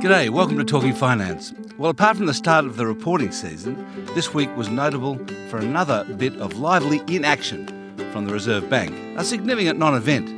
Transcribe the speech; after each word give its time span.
G'day, 0.00 0.30
welcome 0.30 0.56
to 0.56 0.64
Talking 0.64 0.94
Finance. 0.94 1.52
Well, 1.76 1.90
apart 1.90 2.16
from 2.16 2.24
the 2.24 2.32
start 2.32 2.64
of 2.64 2.78
the 2.78 2.86
reporting 2.86 3.30
season, 3.30 3.86
this 4.14 4.32
week 4.32 4.48
was 4.56 4.70
notable 4.70 5.18
for 5.50 5.58
another 5.58 6.04
bit 6.16 6.34
of 6.36 6.58
lively 6.58 7.02
inaction 7.14 7.66
from 8.10 8.24
the 8.24 8.32
Reserve 8.32 8.70
Bank, 8.70 8.96
a 9.18 9.24
significant 9.24 9.78
non 9.78 9.94
event. 9.94 10.30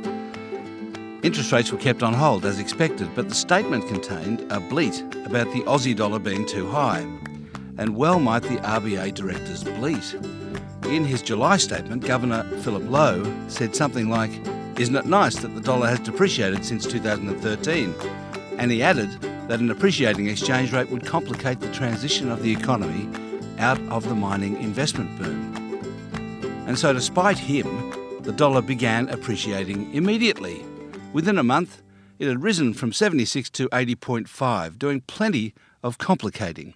Interest 1.23 1.53
rates 1.53 1.71
were 1.71 1.77
kept 1.77 2.03
on 2.03 2.13
hold 2.13 2.43
as 2.43 2.59
expected, 2.59 3.07
but 3.15 3.29
the 3.29 3.35
statement 3.35 3.87
contained 3.87 4.45
a 4.51 4.59
bleat 4.59 4.99
about 5.25 5.49
the 5.53 5.61
Aussie 5.61 5.95
dollar 5.95 6.19
being 6.19 6.45
too 6.45 6.67
high. 6.69 6.99
And 7.77 7.95
well 7.95 8.19
might 8.19 8.43
the 8.43 8.57
RBA 8.57 9.13
directors 9.13 9.63
bleat. 9.63 10.15
In 10.83 11.05
his 11.05 11.21
July 11.21 11.55
statement, 11.57 12.05
Governor 12.05 12.43
Philip 12.59 12.83
Lowe 12.89 13.47
said 13.47 13.73
something 13.73 14.09
like, 14.09 14.31
Isn't 14.77 14.97
it 14.97 15.05
nice 15.05 15.37
that 15.37 15.55
the 15.55 15.61
dollar 15.61 15.87
has 15.87 16.01
depreciated 16.01 16.65
since 16.65 16.85
2013? 16.85 17.95
And 18.57 18.69
he 18.69 18.83
added 18.83 19.09
that 19.47 19.61
an 19.61 19.71
appreciating 19.71 20.27
exchange 20.27 20.73
rate 20.73 20.89
would 20.89 21.05
complicate 21.05 21.61
the 21.61 21.71
transition 21.71 22.29
of 22.29 22.43
the 22.43 22.51
economy 22.51 23.09
out 23.57 23.79
of 23.87 24.09
the 24.09 24.15
mining 24.15 24.61
investment 24.61 25.17
boom. 25.17 25.55
And 26.67 26.77
so, 26.77 26.91
despite 26.91 27.37
him, 27.37 28.21
the 28.23 28.33
dollar 28.33 28.61
began 28.61 29.07
appreciating 29.07 29.93
immediately. 29.93 30.65
Within 31.13 31.37
a 31.37 31.43
month, 31.43 31.81
it 32.19 32.27
had 32.27 32.43
risen 32.43 32.73
from 32.73 32.91
76 32.91 33.49
to 33.51 33.69
80.5, 33.69 34.77
doing 34.77 35.01
plenty 35.01 35.53
of 35.83 35.97
complicating. 35.97 36.73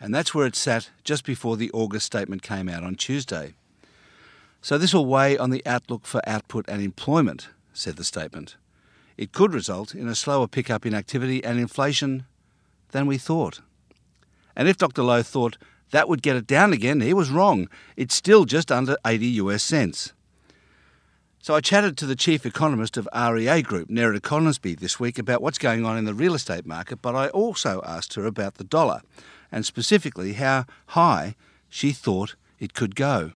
And 0.00 0.14
that's 0.14 0.34
where 0.34 0.46
it 0.46 0.56
sat 0.56 0.90
just 1.02 1.24
before 1.24 1.58
the 1.58 1.70
August 1.72 2.06
statement 2.06 2.42
came 2.42 2.70
out 2.70 2.84
on 2.84 2.94
Tuesday. 2.94 3.54
So, 4.64 4.78
this 4.78 4.94
will 4.94 5.04
weigh 5.04 5.36
on 5.36 5.50
the 5.50 5.60
outlook 5.66 6.06
for 6.06 6.26
output 6.26 6.64
and 6.68 6.80
employment, 6.80 7.50
said 7.74 7.96
the 7.96 8.02
statement 8.02 8.56
it 9.18 9.30
could 9.30 9.52
result 9.52 9.94
in 9.94 10.08
a 10.08 10.14
slower 10.14 10.48
pickup 10.48 10.86
in 10.86 10.94
activity 10.94 11.44
and 11.44 11.60
inflation 11.60 12.24
than 12.92 13.06
we 13.06 13.18
thought. 13.18 13.60
And 14.56 14.66
if 14.66 14.78
Dr. 14.78 15.02
Lowe 15.02 15.22
thought 15.22 15.58
that 15.90 16.08
would 16.08 16.22
get 16.22 16.36
it 16.36 16.46
down 16.46 16.72
again, 16.72 17.02
he 17.02 17.12
was 17.12 17.28
wrong. 17.28 17.68
It's 17.94 18.14
still 18.14 18.46
just 18.46 18.72
under 18.72 18.96
80 19.06 19.26
US 19.42 19.62
cents. 19.62 20.14
So 21.42 21.54
I 21.54 21.60
chatted 21.60 21.98
to 21.98 22.06
the 22.06 22.16
chief 22.16 22.46
economist 22.46 22.96
of 22.96 23.06
REA 23.14 23.60
Group, 23.60 23.90
Nerida 23.90 24.22
Conisbee, 24.22 24.78
this 24.78 24.98
week 24.98 25.18
about 25.18 25.42
what's 25.42 25.58
going 25.58 25.84
on 25.84 25.98
in 25.98 26.06
the 26.06 26.14
real 26.14 26.34
estate 26.34 26.64
market, 26.64 27.02
but 27.02 27.14
I 27.14 27.28
also 27.28 27.82
asked 27.84 28.14
her 28.14 28.24
about 28.24 28.54
the 28.54 28.64
dollar 28.64 29.02
and 29.52 29.66
specifically 29.66 30.32
how 30.32 30.64
high 30.86 31.36
she 31.68 31.92
thought 31.92 32.34
it 32.58 32.72
could 32.72 32.96
go. 32.96 33.32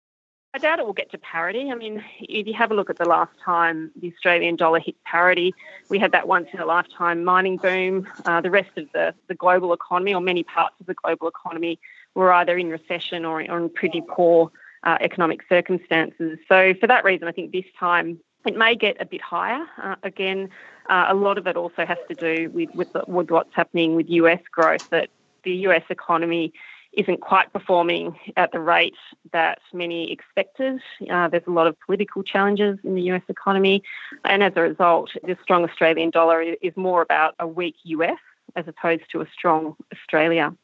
I 0.57 0.59
doubt 0.59 0.79
it 0.79 0.87
will 0.87 0.95
get 0.95 1.11
to 1.11 1.19
parity. 1.19 1.71
I 1.71 1.75
mean, 1.75 2.03
if 2.19 2.47
you 2.47 2.55
have 2.55 2.71
a 2.71 2.75
look 2.75 2.89
at 2.89 2.97
the 2.97 3.05
last 3.05 3.33
time 3.45 3.91
the 3.95 4.11
Australian 4.11 4.57
dollar 4.57 4.81
hit 4.81 4.95
parity, 5.05 5.55
we 5.91 5.99
had 5.99 6.13
that 6.13 6.27
once 6.27 6.49
in 6.51 6.61
a 6.61 6.65
lifetime 6.65 7.25
mining 7.25 7.59
boom. 7.59 8.09
Uh, 8.25 8.41
the 8.41 8.51
rest 8.51 8.71
of 8.79 8.87
the, 8.95 9.15
the 9.29 9.35
global 9.35 9.75
economy, 9.75 10.15
or 10.15 10.23
many 10.23 10.45
parts 10.45 10.75
of 10.81 10.87
the 10.87 10.95
global 10.95 11.29
economy, 11.29 11.79
were 12.15 12.33
either 12.33 12.57
in 12.57 12.71
recession 12.71 13.27
or, 13.27 13.43
or 13.51 13.59
in 13.59 13.69
pretty 13.69 14.03
poor 14.09 14.51
uh, 14.85 14.97
economic 15.03 15.43
circumstances. 15.47 16.39
So, 16.49 16.73
for 16.81 16.87
that 16.87 17.05
reason, 17.05 17.29
I 17.29 17.33
think 17.33 17.53
this 17.53 17.67
time 17.79 18.19
it 18.47 18.57
may 18.57 18.77
get 18.77 18.97
a 18.99 19.05
bit 19.05 19.21
higher. 19.21 19.63
Uh, 19.83 19.97
again, 20.05 20.49
uh, 20.89 21.05
a 21.11 21.15
lot 21.15 21.37
of 21.37 21.47
it 21.47 21.59
also 21.59 21.85
has 21.85 21.99
to 22.09 22.15
do 22.15 22.49
with, 22.49 22.75
with, 22.75 22.97
with 23.07 23.31
what's 23.31 23.55
happening 23.55 23.95
with 23.95 24.09
US 24.09 24.41
growth, 24.51 24.89
that 24.89 25.11
the 25.43 25.53
US 25.67 25.83
economy 25.91 26.55
isn't 26.97 27.21
quite 27.21 27.53
performing 27.53 28.19
at 28.37 28.53
the 28.53 28.59
rate 28.59 28.97
that 29.33 29.59
many 29.73 30.11
expected. 30.11 30.81
Uh, 31.11 31.29
there's 31.29 31.47
a 31.47 31.51
lot 31.51 31.67
of 31.67 31.79
political 31.81 32.23
challenges 32.23 32.79
in 32.85 32.95
the 32.95 33.03
US 33.13 33.23
economy, 33.29 33.83
and 34.25 34.43
as 34.43 34.53
a 34.57 34.63
result, 34.63 35.11
the 35.23 35.37
strong 35.43 35.65
Australian 35.65 36.11
dollar 36.11 36.43
is 36.43 36.77
more 36.77 37.03
about 37.03 37.35
a 37.39 37.47
weak 37.47 37.77
US 37.85 38.19
as 38.57 38.67
opposed 38.67 39.03
to 39.13 39.21
a 39.21 39.27
strong 39.33 39.77
Australia. 39.93 40.55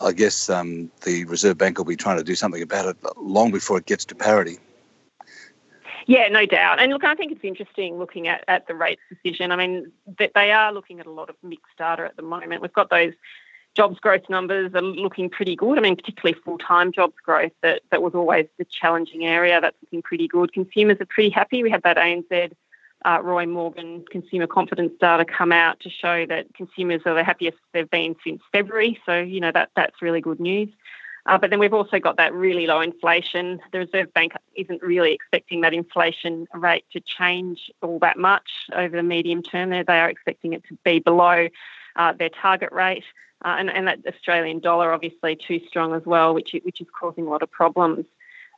I 0.00 0.12
guess 0.12 0.48
um, 0.50 0.90
the 1.04 1.24
Reserve 1.26 1.58
Bank 1.58 1.78
will 1.78 1.84
be 1.84 1.96
trying 1.96 2.16
to 2.16 2.24
do 2.24 2.34
something 2.34 2.62
about 2.62 2.86
it 2.86 2.96
long 3.16 3.52
before 3.52 3.78
it 3.78 3.86
gets 3.86 4.04
to 4.06 4.14
parity. 4.14 4.58
Yeah, 6.06 6.28
no 6.28 6.46
doubt. 6.46 6.80
And 6.80 6.90
look, 6.90 7.04
I 7.04 7.14
think 7.14 7.30
it's 7.30 7.44
interesting 7.44 7.98
looking 7.98 8.26
at, 8.26 8.42
at 8.48 8.66
the 8.66 8.74
rates 8.74 9.02
decision. 9.08 9.52
I 9.52 9.56
mean, 9.56 9.92
they 10.34 10.50
are 10.50 10.72
looking 10.72 10.98
at 10.98 11.06
a 11.06 11.10
lot 11.10 11.28
of 11.28 11.36
mixed 11.42 11.76
data 11.78 12.04
at 12.04 12.16
the 12.16 12.22
moment. 12.22 12.62
We've 12.62 12.72
got 12.72 12.90
those 12.90 13.12
jobs 13.76 13.98
growth 14.00 14.28
numbers 14.28 14.72
are 14.74 14.82
looking 14.82 15.30
pretty 15.30 15.56
good. 15.56 15.78
I 15.78 15.80
mean, 15.80 15.96
particularly 15.96 16.40
full 16.44 16.58
time 16.58 16.92
jobs 16.92 17.14
growth, 17.24 17.52
that, 17.62 17.82
that 17.90 18.02
was 18.02 18.14
always 18.14 18.46
the 18.58 18.64
challenging 18.64 19.24
area. 19.24 19.60
That's 19.60 19.76
looking 19.82 20.02
pretty 20.02 20.28
good. 20.28 20.52
Consumers 20.52 20.98
are 21.00 21.06
pretty 21.06 21.30
happy. 21.30 21.62
We 21.62 21.70
had 21.70 21.82
that 21.82 21.96
ANZ 21.96 22.52
uh, 23.04 23.18
Roy 23.22 23.46
Morgan 23.46 24.04
consumer 24.10 24.46
confidence 24.46 24.92
data 25.00 25.24
come 25.24 25.52
out 25.52 25.80
to 25.80 25.90
show 25.90 26.26
that 26.26 26.52
consumers 26.54 27.02
are 27.06 27.14
the 27.14 27.24
happiest 27.24 27.58
they've 27.72 27.90
been 27.90 28.14
since 28.24 28.42
February. 28.52 29.00
So, 29.06 29.18
you 29.20 29.40
know, 29.40 29.52
that, 29.52 29.70
that's 29.74 30.02
really 30.02 30.20
good 30.20 30.40
news. 30.40 30.68
Uh, 31.26 31.38
but 31.38 31.50
then 31.50 31.58
we've 31.58 31.74
also 31.74 31.98
got 31.98 32.16
that 32.16 32.32
really 32.32 32.66
low 32.66 32.80
inflation. 32.80 33.60
The 33.72 33.78
Reserve 33.80 34.12
Bank 34.14 34.32
isn't 34.56 34.82
really 34.82 35.12
expecting 35.12 35.60
that 35.60 35.74
inflation 35.74 36.46
rate 36.54 36.84
to 36.92 37.00
change 37.00 37.70
all 37.82 37.98
that 38.00 38.18
much 38.18 38.48
over 38.74 38.96
the 38.96 39.02
medium 39.02 39.42
term. 39.42 39.70
They 39.70 39.84
are 39.86 40.08
expecting 40.08 40.54
it 40.54 40.64
to 40.68 40.78
be 40.82 40.98
below 40.98 41.48
uh, 42.00 42.12
their 42.12 42.30
target 42.30 42.72
rate. 42.72 43.04
Uh, 43.42 43.56
and, 43.58 43.70
and 43.70 43.86
that 43.86 43.98
Australian 44.06 44.60
dollar 44.60 44.92
obviously 44.92 45.34
too 45.34 45.60
strong 45.66 45.94
as 45.94 46.02
well, 46.04 46.34
which 46.34 46.54
which 46.62 46.80
is 46.80 46.86
causing 46.98 47.26
a 47.26 47.30
lot 47.30 47.42
of 47.42 47.50
problems. 47.50 48.04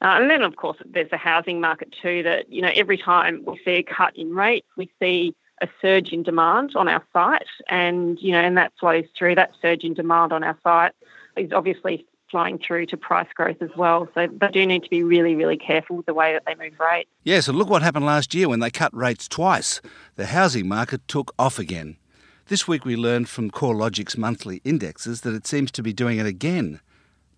Uh, 0.00 0.18
and 0.18 0.28
then 0.28 0.42
of 0.42 0.56
course 0.56 0.78
there's 0.84 1.10
the 1.10 1.16
housing 1.16 1.60
market 1.60 1.94
too. 2.02 2.22
That 2.24 2.52
you 2.52 2.60
know 2.60 2.72
every 2.74 2.98
time 2.98 3.44
we 3.46 3.60
see 3.64 3.74
a 3.74 3.82
cut 3.84 4.16
in 4.16 4.34
rates, 4.34 4.66
we 4.76 4.90
see 5.00 5.36
a 5.60 5.68
surge 5.80 6.12
in 6.12 6.24
demand 6.24 6.74
on 6.74 6.88
our 6.88 7.04
site, 7.12 7.46
and 7.68 8.18
you 8.20 8.32
know 8.32 8.40
and 8.40 8.56
that 8.56 8.72
flows 8.80 9.04
through. 9.16 9.36
That 9.36 9.52
surge 9.62 9.84
in 9.84 9.94
demand 9.94 10.32
on 10.32 10.42
our 10.42 10.58
site 10.64 10.92
is 11.36 11.52
obviously 11.52 12.04
flowing 12.28 12.58
through 12.58 12.86
to 12.86 12.96
price 12.96 13.28
growth 13.34 13.62
as 13.62 13.70
well. 13.76 14.08
So 14.14 14.26
they 14.26 14.48
do 14.48 14.66
need 14.66 14.82
to 14.82 14.90
be 14.90 15.04
really, 15.04 15.36
really 15.36 15.58
careful 15.58 15.98
with 15.98 16.06
the 16.06 16.14
way 16.14 16.32
that 16.32 16.42
they 16.46 16.56
move 16.56 16.80
rates. 16.80 17.10
Yeah, 17.22 17.40
so 17.40 17.52
look 17.52 17.68
what 17.68 17.82
happened 17.82 18.06
last 18.06 18.34
year 18.34 18.48
when 18.48 18.58
they 18.58 18.70
cut 18.70 18.92
rates 18.96 19.28
twice. 19.28 19.80
The 20.16 20.26
housing 20.26 20.66
market 20.66 21.06
took 21.06 21.32
off 21.38 21.58
again. 21.58 21.98
This 22.46 22.66
week 22.66 22.84
we 22.84 22.96
learned 22.96 23.28
from 23.28 23.52
CoreLogic's 23.52 24.18
monthly 24.18 24.60
indexes 24.64 25.20
that 25.20 25.32
it 25.32 25.46
seems 25.46 25.70
to 25.70 25.82
be 25.82 25.92
doing 25.92 26.18
it 26.18 26.26
again, 26.26 26.80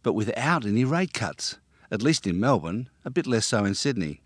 but 0.03 0.15
without 0.15 0.65
any 0.65 0.82
rate 0.82 1.12
cuts, 1.12 1.59
at 1.91 2.03
least 2.03 2.26
in 2.26 2.41
Melbourne, 2.41 2.88
a 3.04 3.10
bit 3.10 3.26
less 3.26 3.44
so 3.44 3.66
in 3.66 3.75
Sydney. 3.75 4.22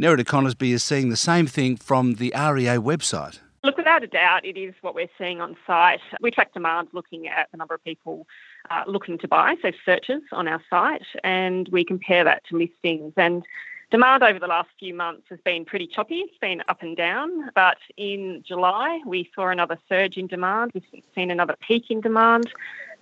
Nerida 0.00 0.24
Conisbee 0.24 0.72
is 0.72 0.82
seeing 0.82 1.10
the 1.10 1.16
same 1.16 1.46
thing 1.46 1.76
from 1.76 2.14
the 2.14 2.32
REA 2.34 2.78
website. 2.78 3.38
Look, 3.62 3.76
without 3.76 4.02
a 4.02 4.06
doubt, 4.06 4.46
it 4.46 4.56
is 4.56 4.74
what 4.80 4.94
we're 4.94 5.10
seeing 5.18 5.42
on 5.42 5.56
site. 5.66 6.00
We 6.22 6.30
track 6.30 6.54
demand 6.54 6.88
looking 6.92 7.28
at 7.28 7.48
the 7.52 7.58
number 7.58 7.74
of 7.74 7.84
people 7.84 8.26
uh, 8.70 8.84
looking 8.86 9.18
to 9.18 9.28
buy, 9.28 9.56
so 9.60 9.72
searches 9.84 10.22
on 10.32 10.48
our 10.48 10.62
site, 10.70 11.06
and 11.22 11.68
we 11.68 11.84
compare 11.84 12.24
that 12.24 12.44
to 12.46 12.56
listings. 12.56 13.12
And 13.18 13.44
Demand 13.92 14.22
over 14.22 14.38
the 14.38 14.46
last 14.46 14.70
few 14.78 14.94
months 14.94 15.24
has 15.28 15.38
been 15.44 15.66
pretty 15.66 15.86
choppy. 15.86 16.20
It's 16.20 16.38
been 16.38 16.62
up 16.66 16.80
and 16.80 16.96
down, 16.96 17.50
but 17.54 17.76
in 17.98 18.42
July 18.42 19.02
we 19.04 19.30
saw 19.34 19.48
another 19.48 19.78
surge 19.86 20.16
in 20.16 20.28
demand. 20.28 20.70
We've 20.72 21.04
seen 21.14 21.30
another 21.30 21.56
peak 21.60 21.90
in 21.90 22.00
demand, 22.00 22.50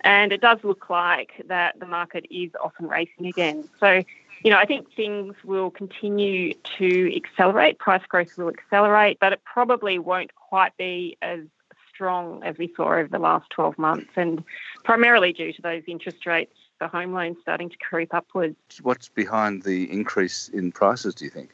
and 0.01 0.33
it 0.33 0.41
does 0.41 0.59
look 0.63 0.89
like 0.89 1.45
that 1.47 1.79
the 1.79 1.85
market 1.85 2.25
is 2.29 2.51
off 2.61 2.73
and 2.77 2.89
racing 2.89 3.25
again. 3.25 3.69
So, 3.79 4.03
you 4.43 4.51
know, 4.51 4.57
I 4.57 4.65
think 4.65 4.93
things 4.93 5.33
will 5.45 5.71
continue 5.71 6.55
to 6.77 7.15
accelerate. 7.15 7.79
Price 7.79 8.05
growth 8.05 8.37
will 8.37 8.49
accelerate, 8.49 9.17
but 9.21 9.31
it 9.31 9.41
probably 9.45 9.97
won't 9.97 10.35
quite 10.35 10.75
be 10.75 11.17
as 11.21 11.39
strong 11.87 12.43
as 12.43 12.57
we 12.57 12.69
saw 12.75 12.95
over 12.95 13.07
the 13.07 13.17
last 13.17 13.49
12 13.51 13.77
months, 13.77 14.11
and 14.17 14.43
primarily 14.83 15.31
due 15.31 15.53
to 15.53 15.61
those 15.61 15.83
interest 15.87 16.25
rates 16.25 16.57
for 16.81 16.87
home 16.87 17.13
loans 17.13 17.37
starting 17.41 17.69
to 17.69 17.77
creep 17.77 18.11
upwards. 18.11 18.55
What's 18.81 19.07
behind 19.07 19.61
the 19.61 19.91
increase 19.91 20.49
in 20.49 20.71
prices, 20.71 21.13
do 21.13 21.25
you 21.25 21.31
think? 21.31 21.51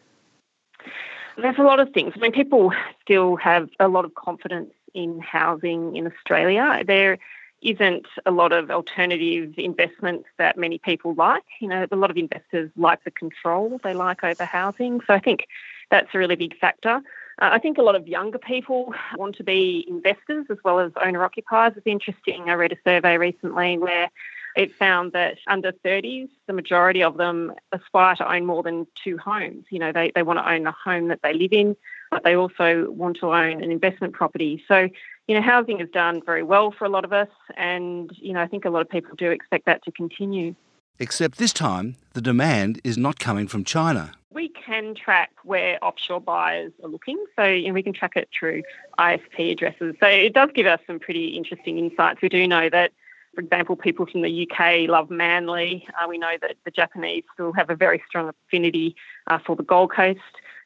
There's 1.36 1.58
a 1.58 1.64
lot 1.64 1.82
of 1.82 1.92
things. 1.92 2.14
I 2.16 2.20
mean, 2.20 2.32
people 2.32 2.72
still 3.02 3.36
have 3.36 3.70
a 3.80 3.90
lot 3.90 4.06
of 4.06 4.16
confidence 4.16 4.72
in 4.94 5.20
housing 5.20 5.98
in 5.98 6.08
Australia. 6.08 6.82
There 6.88 7.18
isn't 7.62 8.08
a 8.26 8.32
lot 8.32 8.54
of 8.54 8.72
alternative 8.72 9.54
investments 9.58 10.30
that 10.38 10.58
many 10.58 10.78
people 10.78 11.14
like. 11.16 11.44
You 11.60 11.68
know, 11.68 11.86
a 11.92 11.96
lot 11.98 12.10
of 12.10 12.18
investors 12.18 12.72
like 12.78 13.04
the 13.04 13.12
control 13.12 13.82
they 13.84 13.94
like 13.94 14.24
over 14.24 14.46
housing. 14.46 15.02
So 15.06 15.14
I 15.14 15.20
think 15.20 15.48
that's 15.92 16.08
a 16.14 16.18
really 16.18 16.38
big 16.38 16.58
factor. 16.58 17.02
Uh, 17.40 17.50
I 17.52 17.60
think 17.60 17.78
a 17.78 17.84
lot 17.84 17.96
of 17.96 18.08
younger 18.08 18.40
people 18.40 18.94
want 19.18 19.36
to 19.36 19.44
be 19.44 19.86
investors 19.90 20.46
as 20.50 20.58
well 20.64 20.80
as 20.80 20.92
owner 21.04 21.24
occupiers. 21.24 21.74
It's 21.76 21.86
interesting. 21.86 22.50
I 22.50 22.54
read 22.54 22.72
a 22.72 22.78
survey 22.84 23.18
recently 23.18 23.78
where 23.78 24.10
it 24.58 24.74
found 24.74 25.12
that 25.12 25.38
under 25.46 25.72
30s, 25.72 26.30
the 26.48 26.54
majority 26.54 27.04
of 27.04 27.18
them 27.18 27.54
aspire 27.72 28.16
to 28.16 28.30
own 28.30 28.46
more 28.48 28.64
than 28.64 28.88
two 29.04 29.18
homes. 29.18 29.66
You 29.70 29.78
know, 29.78 29.92
they, 29.92 30.12
they 30.16 30.24
want 30.24 30.40
to 30.40 30.52
own 30.52 30.64
the 30.64 30.72
home 30.72 31.10
that 31.10 31.20
they 31.22 31.34
live 31.34 31.54
in, 31.54 31.76
but 32.10 32.24
they 32.24 32.36
also 32.36 32.90
want 32.90 33.18
to 33.18 33.28
own 33.28 33.62
an 33.62 33.72
investment 33.72 34.14
property. 34.14 34.64
So, 34.68 34.90
you 35.28 35.36
know, 35.36 35.42
housing 35.42 35.78
has 35.80 35.90
done 35.90 36.24
very 36.26 36.42
well 36.42 36.72
for 36.72 36.86
a 36.86 36.90
lot 36.90 37.06
of 37.06 37.14
us, 37.14 37.30
and, 37.56 38.10
you 38.16 38.34
know, 38.34 38.42
I 38.42 38.48
think 38.48 38.66
a 38.66 38.72
lot 38.72 38.82
of 38.82 38.90
people 38.90 39.16
do 39.16 39.30
expect 39.30 39.68
that 39.68 39.84
to 39.84 39.92
continue. 39.92 40.56
Except 41.00 41.38
this 41.38 41.54
time, 41.54 41.96
the 42.14 42.22
demand 42.22 42.82
is 42.84 42.98
not 42.98 43.20
coming 43.20 43.48
from 43.48 43.64
China. 43.64 44.14
We 44.32 44.50
can 44.50 44.96
track 44.96 45.32
where 45.44 45.78
offshore 45.84 46.22
buyers 46.22 46.72
are 46.84 46.90
looking, 46.90 47.24
so 47.36 47.44
you 47.46 47.68
know, 47.68 47.74
we 47.74 47.84
can 47.84 47.94
track 47.94 48.14
it 48.16 48.30
through 48.38 48.64
ISP 48.98 49.52
addresses. 49.52 49.96
So 50.00 50.08
it 50.08 50.34
does 50.34 50.50
give 50.56 50.66
us 50.66 50.80
some 50.88 51.00
pretty 51.00 51.30
interesting 51.30 51.78
insights. 51.78 52.22
We 52.24 52.30
do 52.30 52.48
know 52.48 52.70
that, 52.70 52.92
for 53.38 53.42
example, 53.42 53.76
people 53.76 54.08
from 54.08 54.24
the 54.24 54.50
UK 54.50 54.90
love 54.90 55.12
Manly. 55.12 55.86
Uh, 55.90 56.08
we 56.10 56.18
know 56.18 56.38
that 56.42 56.56
the 56.66 56.72
Japanese 56.72 57.24
still 57.36 57.54
have 57.54 57.70
a 57.70 57.76
very 57.76 58.02
strong 58.08 58.30
affinity 58.30 58.96
uh, 59.28 59.38
for 59.38 59.56
the 59.56 59.62
Gold 59.62 59.92
Coast. 59.92 60.20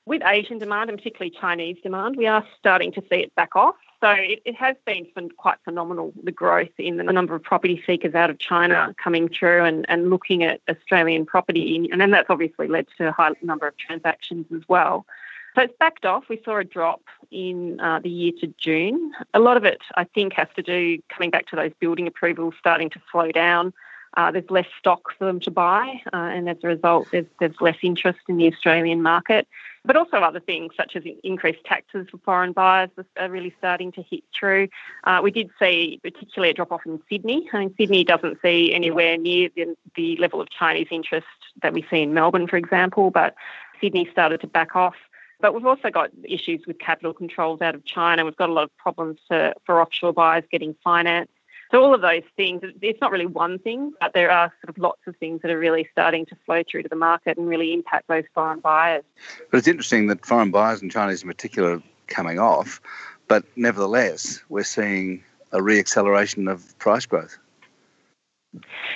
With 0.06 0.22
Asian 0.26 0.58
demand, 0.58 0.90
and 0.90 0.98
particularly 0.98 1.36
Chinese 1.38 1.76
demand, 1.84 2.16
we 2.16 2.28
are 2.28 2.48
starting 2.58 2.94
to 2.94 3.02
see 3.10 3.18
it 3.18 3.36
back 3.36 3.58
off. 3.58 3.76
So 4.00 4.10
it, 4.12 4.42
it 4.46 4.56
has 4.56 4.78
been 4.86 5.06
quite 5.36 5.58
phenomenal, 5.66 6.14
the 6.24 6.32
growth 6.32 6.70
in 6.78 6.96
the 6.96 7.04
number 7.04 7.36
of 7.36 7.44
property 7.44 7.84
seekers 7.86 8.16
out 8.16 8.30
of 8.30 8.40
China 8.40 8.96
coming 8.98 9.28
through 9.28 9.66
and, 9.66 9.86
and 9.90 10.10
looking 10.10 10.42
at 10.46 10.62
Australian 10.70 11.26
property. 11.26 11.90
And 11.92 12.00
then 12.00 12.12
that's 12.12 12.30
obviously 12.30 12.70
led 12.70 12.88
to 13.00 13.10
a 13.10 13.12
high 13.12 13.32
number 13.42 13.68
of 13.68 13.76
transactions 13.76 14.46
as 14.56 14.62
well. 14.70 15.06
So 15.56 15.64
it's 15.64 15.74
backed 15.80 16.06
off. 16.06 16.26
We 16.30 16.42
saw 16.46 16.58
a 16.58 16.64
drop 16.64 17.02
in 17.30 17.80
uh, 17.80 18.00
the 18.00 18.10
year 18.10 18.32
to 18.40 18.48
June. 18.58 19.12
A 19.34 19.40
lot 19.40 19.58
of 19.58 19.66
it, 19.66 19.82
I 19.96 20.06
think, 20.06 20.34
has 20.34 20.48
to 20.56 20.62
do 20.62 21.00
coming 21.10 21.30
back 21.30 21.48
to 21.48 21.56
those 21.56 21.72
building 21.80 22.08
approvals 22.08 22.54
starting 22.60 22.90
to 22.92 23.02
slow 23.12 23.32
down. 23.32 23.74
Uh, 24.18 24.30
there's 24.30 24.50
less 24.50 24.68
stock 24.78 25.14
for 25.18 25.24
them 25.24 25.40
to 25.40 25.50
buy, 25.50 26.02
uh, 26.14 26.18
and 26.18 26.50
as 26.50 26.58
a 26.64 26.68
result, 26.68 27.08
there's, 27.14 27.26
there's 27.40 27.56
less 27.62 27.78
interest 27.82 28.20
in 28.28 28.36
the 28.36 28.46
Australian 28.46 29.02
market. 29.02 29.48
But 29.86 29.96
also 29.96 30.18
other 30.18 30.42
things 30.42 30.74
such 30.76 30.98
as 30.98 31.04
increased 31.24 31.64
taxes 31.64 32.08
for 32.12 32.18
foreign 32.18 32.52
buyers 32.52 32.90
are 33.18 33.30
really 33.30 33.56
starting 33.58 33.92
to 33.94 34.04
hit 34.04 34.24
through. 34.38 34.68
Uh, 35.06 35.22
we 35.24 35.32
did 35.32 35.50
see 35.58 36.00
particularly 36.04 36.52
a 36.52 36.54
drop 36.54 36.74
off 36.74 36.82
in 36.86 37.02
Sydney. 37.10 37.50
I 37.54 37.60
mean, 37.60 37.74
Sydney 37.78 38.04
doesn't 38.04 38.38
see 38.42 38.74
anywhere 38.74 39.18
near 39.18 39.50
the, 39.56 39.76
the 39.96 40.18
level 40.18 40.42
of 40.42 40.50
Chinese 40.50 40.88
interest 40.92 41.28
that 41.62 41.74
we 41.74 41.86
see 41.90 42.02
in 42.02 42.14
Melbourne, 42.14 42.48
for 42.48 42.58
example, 42.58 43.12
but 43.12 43.34
Sydney 43.80 44.08
started 44.12 44.42
to 44.42 44.48
back 44.48 44.76
off. 44.76 44.96
But 45.42 45.54
we've 45.54 45.66
also 45.66 45.90
got 45.90 46.12
issues 46.24 46.66
with 46.68 46.80
capital 46.80 47.14
controls 47.14 47.62
out 47.62 47.76
of 47.76 47.84
China. 47.86 48.24
We've 48.26 48.36
got 48.36 48.50
a 48.50 48.54
lot 48.54 48.64
of 48.64 48.78
problems 48.78 49.20
to, 49.30 49.54
for 49.66 49.82
offshore 49.82 50.14
buyers 50.14 50.44
getting 50.52 50.76
finance. 50.84 51.30
So 51.72 51.82
all 51.82 51.94
of 51.94 52.02
those 52.02 52.24
things, 52.36 52.62
it's 52.82 53.00
not 53.00 53.12
really 53.12 53.26
one 53.26 53.58
thing, 53.58 53.94
but 54.02 54.14
there 54.14 54.30
are 54.30 54.54
sort 54.62 54.76
of 54.76 54.78
lots 54.78 55.02
of 55.08 55.16
things 55.18 55.42
that 55.42 55.50
are 55.52 55.58
really 55.58 55.88
starting 55.92 56.26
to 56.26 56.36
flow 56.46 56.64
through 56.70 56.84
to 56.84 56.90
the 56.90 56.98
market 56.98 57.38
and 57.38 57.48
really 57.48 57.74
impact 57.74 58.10
those 58.10 58.26
foreign 58.34 58.60
buyers. 58.60 59.04
But 59.50 59.60
it's 59.60 59.70
interesting 59.70 60.08
that 60.08 60.26
foreign 60.26 60.52
buyers 60.52 60.82
and 60.82 60.92
Chinese 60.92 61.24
in 61.24 61.30
particular 61.30 61.76
are 61.76 61.84
coming 62.08 62.40
off, 62.40 62.82
but 63.30 63.46
nevertheless, 63.56 64.44
we're 64.50 64.64
seeing 64.66 65.24
a 65.54 65.60
reacceleration 65.60 66.52
of 66.52 66.78
price 66.78 67.06
growth. 67.06 67.38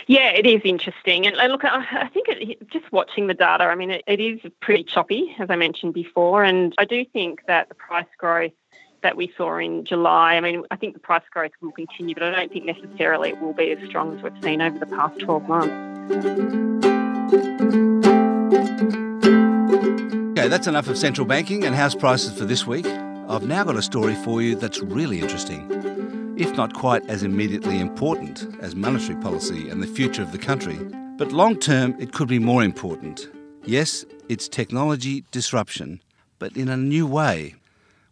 Yeah, 0.08 0.30
it 0.30 0.46
is 0.46 0.62
interesting. 0.66 1.26
And, 1.28 1.36
look, 1.52 1.64
I 1.64 2.10
think 2.14 2.28
it, 2.30 2.70
just 2.70 2.92
watching 2.92 3.28
the 3.28 3.34
data, 3.34 3.64
I 3.64 3.76
mean, 3.76 3.92
it, 3.92 4.04
it 4.08 4.20
is 4.20 4.40
pretty 4.60 4.84
choppy, 4.84 5.36
as 5.40 5.50
I 5.50 5.56
mentioned 5.56 5.94
before. 5.94 6.44
And 6.44 6.74
I 6.78 6.86
do 6.86 7.06
think 7.06 7.42
that 7.48 7.70
the 7.70 7.76
price 7.76 8.06
growth 8.18 8.52
that 9.06 9.16
we 9.16 9.32
saw 9.38 9.58
in 9.58 9.86
July. 9.86 10.34
I 10.34 10.42
mean, 10.42 10.64
I 10.72 10.76
think 10.76 10.96
the 10.96 11.00
price 11.00 11.22
growth 11.32 11.52
will 11.62 11.72
continue, 11.72 12.16
but 12.16 12.24
I 12.24 12.32
don't 12.32 12.52
think 12.52 12.66
necessarily 12.66 13.30
it 13.30 13.40
will 13.40 13.54
be 13.54 13.72
as 13.72 13.88
strong 13.88 14.18
as 14.18 14.24
we've 14.24 14.44
seen 14.44 14.64
over 14.64 14.80
the 14.80 14.88
past 14.88 15.20
12 15.20 15.48
months. 15.48 16.86
Okay, 20.38 20.48
that's 20.48 20.66
enough 20.66 20.88
of 20.88 20.98
central 20.98 21.28
banking 21.28 21.66
and 21.66 21.76
house 21.76 21.94
prices 21.94 22.36
for 22.38 22.46
this 22.46 22.66
week. 22.66 22.88
I've 22.88 23.44
now 23.44 23.64
got 23.64 23.76
a 23.76 23.84
story 23.84 24.16
for 24.16 24.42
you 24.42 24.56
that's 24.56 24.80
really 24.82 25.20
interesting, 25.20 25.68
if 26.38 26.56
not 26.58 26.74
quite 26.74 27.06
as 27.10 27.24
immediately 27.24 27.80
important 27.80 28.48
as 28.60 28.76
monetary 28.76 29.20
policy 29.22 29.70
and 29.70 29.82
the 29.82 29.88
future 29.88 30.22
of 30.22 30.32
the 30.32 30.38
country. 30.38 30.78
But 31.18 31.32
long 31.32 31.58
term, 31.58 31.96
it 32.00 32.12
could 32.12 32.28
be 32.28 32.40
more 32.40 32.62
important. 32.62 33.30
Yes, 33.64 34.06
it's 34.28 34.50
technology 34.50 35.24
disruption, 35.32 36.02
but 36.38 36.56
in 36.58 36.68
a 36.68 36.76
new 36.76 37.08
way. 37.08 37.56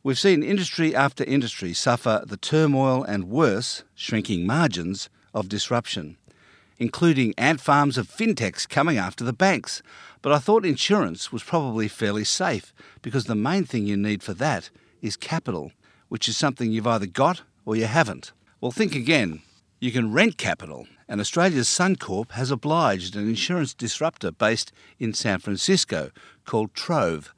We've 0.04 0.20
seen 0.20 0.42
industry 0.42 0.96
after 0.96 1.24
industry 1.26 1.74
suffer 1.74 2.24
the 2.26 2.38
turmoil 2.38 3.04
and 3.04 3.30
worse, 3.30 3.84
shrinking 3.94 4.48
margins 4.48 5.10
of 5.34 5.50
disruption, 5.50 6.18
including 6.78 7.34
ant 7.38 7.60
farms 7.60 7.98
of 7.98 8.08
fintechs 8.08 8.68
coming 8.68 8.98
after 8.98 9.24
the 9.24 9.34
banks. 9.34 9.82
But 10.22 10.32
I 10.32 10.40
thought 10.40 10.66
insurance 10.66 11.32
was 11.32 11.44
probably 11.44 11.90
fairly 11.90 12.24
safe 12.24 12.74
because 13.02 13.26
the 13.26 13.36
main 13.36 13.66
thing 13.66 13.86
you 13.86 13.98
need 13.98 14.24
for 14.24 14.34
that 14.36 14.70
is 15.02 15.18
capital, 15.18 15.72
which 16.08 16.30
is 16.30 16.38
something 16.38 16.72
you've 16.72 16.88
either 16.88 17.06
got 17.06 17.42
or 17.66 17.76
you 17.76 17.86
haven't. 17.86 18.32
Well, 18.62 18.72
think 18.72 18.96
again. 18.96 19.42
You 19.80 19.92
can 19.92 20.14
rent 20.14 20.38
capital, 20.38 20.88
and 21.10 21.20
Australia's 21.20 21.68
Suncorp 21.68 22.32
has 22.32 22.52
obliged 22.52 23.16
an 23.16 23.28
insurance 23.28 23.74
disruptor 23.74 24.32
based 24.32 24.72
in 24.98 25.14
San 25.14 25.40
Francisco 25.40 26.12
called 26.46 26.74
Trov 26.74 27.32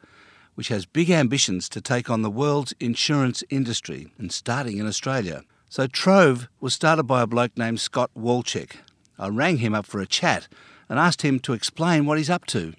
which 0.56 0.70
has 0.70 0.86
big 0.86 1.10
ambitions 1.10 1.70
to 1.70 1.82
take 1.82 2.10
on 2.10 2.22
the 2.22 2.30
world's 2.30 2.74
insurance 2.80 3.44
industry 3.50 4.12
and 4.18 4.34
starting 4.34 4.78
in 4.78 4.88
Australia. 4.88 5.44
So 5.70 5.86
Trov 5.88 6.48
was 6.60 6.74
started 6.74 7.04
by 7.04 7.22
a 7.22 7.28
bloke 7.28 7.58
named 7.58 7.80
Scott 7.80 8.10
Walchek. 8.18 8.78
I 9.20 9.28
rang 9.28 9.58
him 9.58 9.76
up 9.76 9.86
for 9.86 10.00
a 10.00 10.08
chat 10.08 10.48
and 10.90 10.98
asked 10.98 11.22
him 11.22 11.40
to 11.42 11.54
explain 11.54 12.06
what 12.06 12.18
he's 12.18 12.30
up 12.30 12.46
to. 12.48 12.74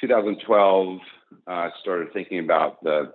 2012, 0.00 0.98
I 1.46 1.66
uh, 1.66 1.70
started 1.80 2.12
thinking 2.12 2.38
about 2.38 2.82
the 2.82 3.12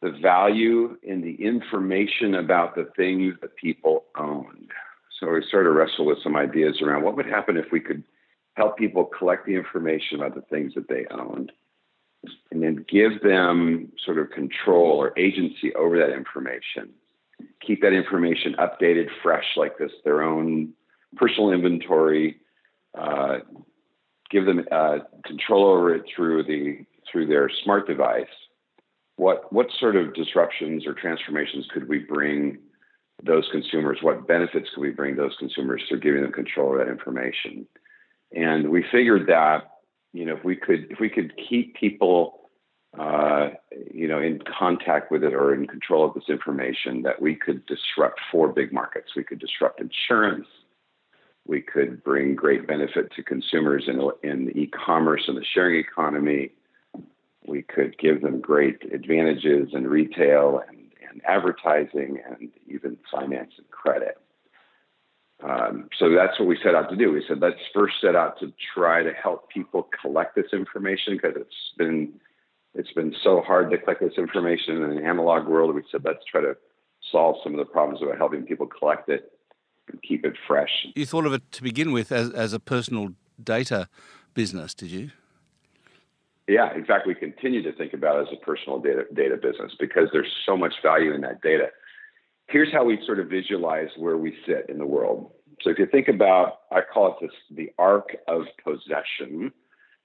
the 0.00 0.10
value 0.10 0.96
in 1.02 1.20
the 1.22 1.34
information 1.34 2.34
about 2.34 2.74
the 2.74 2.88
things 2.96 3.34
that 3.40 3.56
people 3.56 4.04
owned. 4.16 4.70
So 5.18 5.30
we 5.30 5.44
started 5.48 5.68
to 5.68 5.72
wrestle 5.72 6.06
with 6.06 6.22
some 6.22 6.36
ideas 6.36 6.80
around 6.80 7.02
what 7.02 7.16
would 7.16 7.26
happen 7.26 7.56
if 7.56 7.72
we 7.72 7.80
could 7.80 8.04
help 8.54 8.78
people 8.78 9.04
collect 9.04 9.46
the 9.46 9.54
information 9.54 10.20
about 10.20 10.34
the 10.34 10.42
things 10.42 10.74
that 10.74 10.88
they 10.88 11.06
owned 11.10 11.52
and 12.50 12.62
then 12.62 12.84
give 12.88 13.22
them 13.22 13.92
sort 14.04 14.18
of 14.18 14.30
control 14.30 15.00
or 15.02 15.18
agency 15.18 15.74
over 15.74 15.98
that 15.98 16.12
information. 16.12 16.90
Keep 17.64 17.82
that 17.82 17.92
information 17.92 18.56
updated, 18.58 19.08
fresh, 19.22 19.44
like 19.56 19.78
this, 19.78 19.92
their 20.04 20.22
own 20.22 20.72
personal 21.16 21.52
inventory. 21.52 22.36
Uh, 22.96 23.38
give 24.30 24.44
them 24.44 24.64
uh, 24.72 24.98
control 25.24 25.66
over 25.66 25.94
it 25.94 26.04
through 26.14 26.42
the 26.42 26.84
through 27.10 27.26
their 27.26 27.48
smart 27.62 27.86
device. 27.86 28.26
What 29.18 29.52
what 29.52 29.66
sort 29.78 29.96
of 29.96 30.14
disruptions 30.14 30.86
or 30.86 30.94
transformations 30.94 31.66
could 31.72 31.88
we 31.88 31.98
bring 31.98 32.58
those 33.22 33.48
consumers? 33.50 33.98
What 34.00 34.28
benefits 34.28 34.68
could 34.72 34.80
we 34.80 34.90
bring 34.90 35.16
those 35.16 35.34
consumers 35.38 35.82
through 35.88 36.00
giving 36.00 36.22
them 36.22 36.32
control 36.32 36.72
of 36.72 36.78
that 36.78 36.90
information? 36.90 37.66
And 38.32 38.70
we 38.70 38.84
figured 38.90 39.26
that 39.26 39.72
you 40.12 40.24
know, 40.24 40.36
if 40.36 40.44
we 40.44 40.56
could 40.56 40.86
if 40.90 41.00
we 41.00 41.10
could 41.10 41.32
keep 41.36 41.74
people 41.74 42.50
uh, 42.98 43.50
you 43.92 44.08
know 44.08 44.20
in 44.20 44.40
contact 44.58 45.10
with 45.10 45.22
it 45.24 45.34
or 45.34 45.52
in 45.52 45.66
control 45.66 46.04
of 46.04 46.14
this 46.14 46.28
information, 46.28 47.02
that 47.02 47.20
we 47.20 47.34
could 47.34 47.66
disrupt 47.66 48.20
four 48.30 48.48
big 48.48 48.72
markets. 48.72 49.12
We 49.16 49.24
could 49.24 49.40
disrupt 49.40 49.80
insurance. 49.80 50.46
We 51.46 51.60
could 51.60 52.04
bring 52.04 52.34
great 52.34 52.66
benefit 52.66 53.12
to 53.16 53.22
consumers 53.22 53.88
in 53.88 54.00
in 54.22 54.56
e-commerce 54.56 55.24
and 55.26 55.36
the 55.36 55.44
sharing 55.44 55.80
economy. 55.80 56.52
We 57.48 57.62
could 57.62 57.98
give 57.98 58.22
them 58.22 58.40
great 58.40 58.82
advantages 58.92 59.70
in 59.72 59.86
retail 59.86 60.62
and, 60.68 60.92
and 61.10 61.22
advertising 61.26 62.18
and 62.28 62.50
even 62.66 62.98
finance 63.10 63.52
and 63.56 63.68
credit. 63.70 64.18
Um, 65.42 65.88
so 65.98 66.10
that's 66.10 66.38
what 66.38 66.48
we 66.48 66.58
set 66.62 66.74
out 66.74 66.90
to 66.90 66.96
do. 66.96 67.12
We 67.12 67.24
said, 67.26 67.40
let's 67.40 67.60
first 67.72 67.94
set 68.00 68.16
out 68.16 68.40
to 68.40 68.52
try 68.74 69.02
to 69.02 69.12
help 69.12 69.48
people 69.50 69.88
collect 70.02 70.34
this 70.34 70.52
information 70.52 71.14
because 71.16 71.36
it's 71.36 71.72
been 71.76 72.12
it's 72.74 72.92
been 72.92 73.14
so 73.24 73.40
hard 73.40 73.70
to 73.70 73.78
collect 73.78 74.00
this 74.00 74.12
information 74.18 74.82
in 74.82 74.82
an 74.82 75.04
analog 75.04 75.46
world. 75.46 75.74
We 75.74 75.82
said, 75.90 76.02
let's 76.04 76.24
try 76.30 76.42
to 76.42 76.56
solve 77.10 77.36
some 77.42 77.54
of 77.54 77.58
the 77.58 77.64
problems 77.64 78.02
about 78.02 78.18
helping 78.18 78.42
people 78.44 78.66
collect 78.66 79.08
it 79.08 79.32
and 79.90 80.00
keep 80.02 80.24
it 80.24 80.34
fresh. 80.46 80.86
You 80.94 81.06
thought 81.06 81.26
of 81.26 81.32
it 81.32 81.50
to 81.52 81.62
begin 81.62 81.92
with 81.92 82.12
as, 82.12 82.30
as 82.30 82.52
a 82.52 82.60
personal 82.60 83.14
data 83.42 83.88
business, 84.34 84.74
did 84.74 84.90
you? 84.90 85.10
Yeah, 86.48 86.74
in 86.74 86.84
fact, 86.84 87.06
we 87.06 87.14
continue 87.14 87.62
to 87.62 87.72
think 87.72 87.92
about 87.92 88.16
it 88.16 88.28
as 88.28 88.38
a 88.40 88.44
personal 88.44 88.80
data 88.80 89.04
data 89.14 89.36
business 89.36 89.72
because 89.78 90.08
there's 90.12 90.32
so 90.44 90.56
much 90.56 90.74
value 90.82 91.12
in 91.12 91.20
that 91.20 91.42
data 91.42 91.68
here's 92.48 92.72
how 92.72 92.84
we 92.84 92.98
sort 93.06 93.20
of 93.20 93.28
visualize 93.28 93.88
where 93.96 94.16
we 94.16 94.36
sit 94.46 94.66
in 94.68 94.78
the 94.78 94.86
world. 94.86 95.30
So 95.62 95.70
if 95.70 95.78
you 95.78 95.86
think 95.86 96.08
about, 96.08 96.60
I 96.72 96.80
call 96.80 97.08
it 97.08 97.14
this, 97.20 97.30
the 97.50 97.70
arc 97.78 98.16
of 98.26 98.42
possession. 98.64 99.52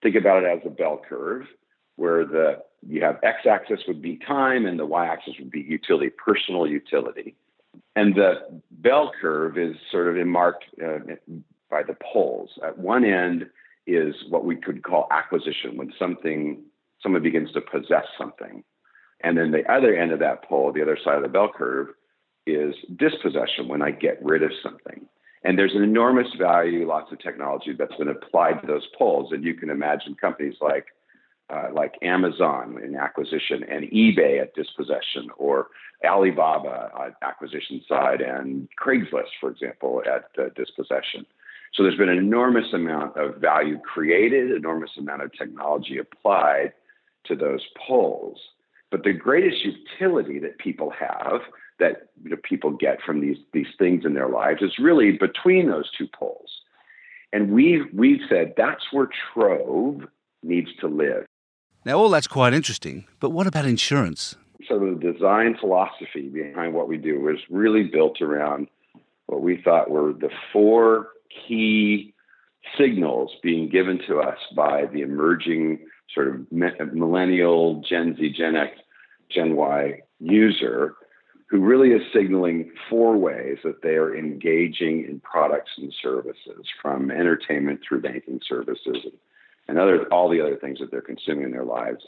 Think 0.02 0.16
about 0.16 0.44
it 0.44 0.48
as 0.48 0.60
a 0.66 0.70
bell 0.70 1.02
curve, 1.08 1.46
where 1.96 2.26
the 2.26 2.60
you 2.86 3.02
have 3.02 3.20
x-axis 3.24 3.80
would 3.88 4.02
be 4.02 4.18
time 4.28 4.66
and 4.66 4.78
the 4.78 4.86
y-axis 4.86 5.36
would 5.40 5.52
be 5.52 5.62
utility, 5.62 6.10
personal 6.10 6.68
utility, 6.68 7.36
and 7.96 8.14
the 8.14 8.62
bell 8.72 9.12
curve 9.22 9.58
is 9.58 9.76
sort 9.90 10.18
of 10.18 10.28
marked 10.28 10.66
uh, 10.84 11.00
by 11.70 11.82
the 11.84 11.96
poles. 12.02 12.50
At 12.66 12.78
one 12.78 13.06
end 13.06 13.46
is 13.86 14.16
what 14.30 14.46
we 14.46 14.56
could 14.56 14.84
call 14.84 15.08
acquisition, 15.12 15.78
when 15.78 15.92
something 15.98 16.64
someone 17.02 17.22
begins 17.22 17.52
to 17.52 17.62
possess 17.62 18.06
something, 18.18 18.64
and 19.22 19.38
then 19.38 19.52
the 19.52 19.70
other 19.72 19.96
end 19.96 20.12
of 20.12 20.20
that 20.20 20.44
pole, 20.44 20.72
the 20.72 20.82
other 20.82 20.98
side 21.04 21.18
of 21.18 21.24
the 21.24 21.28
bell 21.30 21.52
curve, 21.54 21.90
is 22.46 22.76
dispossession 22.98 23.68
when 23.68 23.82
I 23.82 23.92
get 23.92 24.24
rid 24.24 24.44
of 24.44 24.52
something. 24.62 25.06
And 25.46 25.60
there's 25.60 25.76
an 25.76 25.84
enormous 25.84 26.28
value, 26.40 26.88
lots 26.88 27.12
of 27.12 27.20
technology 27.20 27.74
that's 27.74 27.96
been 27.96 28.08
applied 28.08 28.62
to 28.62 28.68
those 28.68 28.88
poles. 28.98 29.32
And 29.34 29.44
you 29.44 29.54
can 29.54 29.70
imagine 29.70 30.16
companies 30.16 30.56
like 30.62 30.88
uh, 31.50 31.68
like 31.74 31.94
Amazon 32.02 32.80
in 32.84 32.96
acquisition 32.96 33.64
and 33.70 33.84
eBay 33.92 34.42
at 34.42 34.56
dispossession, 34.56 35.28
or 35.38 35.68
Alibaba 36.06 36.90
at 37.00 37.16
acquisition 37.22 37.82
side, 37.88 38.22
and 38.22 38.70
Craigslist, 38.82 39.34
for 39.40 39.52
example, 39.52 40.02
at 40.06 40.26
uh, 40.42 40.50
dispossession. 40.56 41.26
So 41.74 41.82
there's 41.82 41.98
been 41.98 42.10
an 42.10 42.18
enormous 42.18 42.72
amount 42.72 43.18
of 43.18 43.38
value 43.38 43.80
created, 43.80 44.52
enormous 44.52 44.92
amount 44.98 45.24
of 45.24 45.32
technology 45.34 45.98
applied 45.98 46.74
to 47.26 47.36
those 47.36 47.62
polls. 47.88 48.40
But 48.92 49.04
the 49.04 49.14
greatest 49.14 49.66
utility 49.66 50.38
that 50.40 50.60
people 50.60 50.92
have, 50.92 51.42
that 51.80 52.10
you 52.24 52.30
know, 52.30 52.38
people 52.44 52.72
get 52.72 53.02
from 53.02 53.22
these 53.22 53.38
these 53.54 53.68
things 53.80 54.06
in 54.06 54.14
their 54.14 54.30
lives, 54.30 54.62
is 54.62 54.78
really 54.78 55.14
between 55.14 55.68
those 55.68 55.90
two 55.98 56.08
poles. 56.14 56.62
And 57.32 57.52
we've 57.52 57.86
we've 57.92 58.22
said 58.30 58.54
that's 58.56 58.84
where 58.92 59.10
Trov 59.34 60.08
needs 60.44 60.70
to 60.82 60.88
live. 60.88 61.26
Now, 61.86 61.98
all 61.98 62.10
that's 62.10 62.28
quite 62.28 62.54
interesting, 62.54 63.06
but 63.20 63.32
what 63.32 63.48
about 63.48 63.66
insurance? 63.66 64.36
So, 64.70 64.80
the 64.80 65.12
design 65.12 65.58
philosophy 65.60 66.30
behind 66.30 66.76
what 66.76 66.88
we 66.88 66.98
do 66.98 67.20
was 67.20 67.38
really 67.50 67.84
built 67.84 68.22
around 68.22 68.68
what 69.26 69.42
we 69.42 69.60
thought 69.60 69.90
were 69.90 70.14
the 70.14 70.30
four 70.52 71.08
key 71.48 72.14
signals 72.78 73.32
being 73.42 73.70
given 73.70 74.00
to 74.08 74.20
us 74.20 74.38
by 74.56 74.86
the 74.86 75.02
emerging 75.02 75.80
sort 76.14 76.28
of 76.28 76.52
millennial, 76.52 77.84
Gen 77.88 78.16
Z, 78.18 78.34
Gen 78.38 78.56
X, 78.56 78.78
Gen 79.30 79.56
Y 79.56 80.02
user 80.20 80.96
who 81.54 81.60
really 81.60 81.90
is 81.90 82.02
signaling 82.12 82.72
four 82.90 83.16
ways 83.16 83.60
that 83.64 83.84
they 83.84 83.96
are 83.96 84.18
engaging 84.18 85.06
in 85.08 85.20
products 85.20 85.70
and 85.78 85.94
services 86.02 86.66
from 86.82 87.12
entertainment 87.12 87.80
through 87.88 88.02
banking 88.02 88.40
services 88.50 88.98
and 89.68 89.78
other 89.78 90.12
all 90.12 90.30
the 90.30 90.42
other 90.42 90.56
things 90.56 90.80
that 90.80 90.90
they're 90.90 91.00
consuming 91.00 91.46
in 91.46 91.52
their 91.52 91.64
lives. 91.64 92.04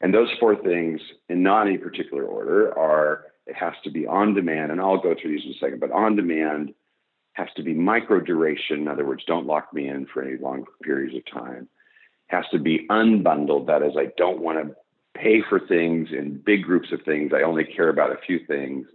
And 0.00 0.14
those 0.14 0.28
four 0.38 0.54
things, 0.54 1.00
in 1.28 1.42
not 1.42 1.66
any 1.66 1.78
particular 1.78 2.22
order, 2.22 2.78
are 2.78 3.24
it 3.48 3.56
has 3.56 3.72
to 3.82 3.90
be 3.90 4.06
on 4.06 4.34
demand, 4.34 4.70
and 4.70 4.80
I'll 4.80 4.98
go 4.98 5.16
through 5.20 5.32
these 5.32 5.44
in 5.44 5.50
a 5.50 5.58
second, 5.58 5.80
but 5.80 5.90
on 5.90 6.14
demand 6.14 6.72
has 7.36 7.48
to 7.56 7.62
be 7.62 7.74
micro 7.74 8.20
duration. 8.20 8.80
In 8.80 8.88
other 8.88 9.04
words, 9.04 9.24
don't 9.26 9.46
lock 9.46 9.72
me 9.72 9.88
in 9.88 10.06
for 10.06 10.22
any 10.22 10.36
long 10.38 10.64
periods 10.82 11.16
of 11.16 11.24
time. 11.32 11.68
Has 12.28 12.44
to 12.50 12.58
be 12.58 12.86
unbundled. 12.90 13.66
That 13.66 13.82
is, 13.82 13.92
I 13.96 14.12
don't 14.16 14.40
want 14.40 14.58
to 14.58 14.74
pay 15.14 15.42
for 15.48 15.60
things 15.60 16.08
in 16.12 16.42
big 16.44 16.64
groups 16.64 16.92
of 16.92 17.02
things. 17.02 17.32
I 17.34 17.42
only 17.42 17.64
care 17.64 17.88
about 17.88 18.12
a 18.12 18.18
few 18.26 18.40
things. 18.46 18.86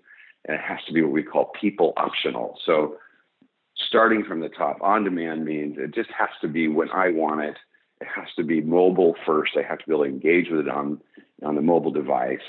And 0.45 0.57
it 0.57 0.61
has 0.61 0.79
to 0.87 0.93
be 0.93 1.01
what 1.01 1.11
we 1.11 1.23
call 1.23 1.51
people 1.59 1.93
optional. 1.97 2.57
So 2.65 2.97
starting 3.87 4.23
from 4.25 4.39
the 4.39 4.49
top, 4.49 4.77
on 4.81 5.03
demand 5.03 5.45
means 5.45 5.77
it 5.77 5.93
just 5.93 6.09
has 6.17 6.29
to 6.41 6.47
be 6.47 6.67
when 6.67 6.89
I 6.89 7.09
want 7.09 7.41
it 7.41 7.57
it 8.01 8.07
has 8.07 8.27
to 8.35 8.43
be 8.43 8.61
mobile 8.61 9.15
first. 9.25 9.53
I 9.55 9.61
have 9.61 9.77
to 9.79 9.85
be 9.87 9.93
able 9.93 10.03
to 10.05 10.09
engage 10.09 10.49
with 10.49 10.61
it 10.61 10.69
on 10.69 10.99
on 11.43 11.55
the 11.55 11.61
mobile 11.61 11.91
device, 11.91 12.39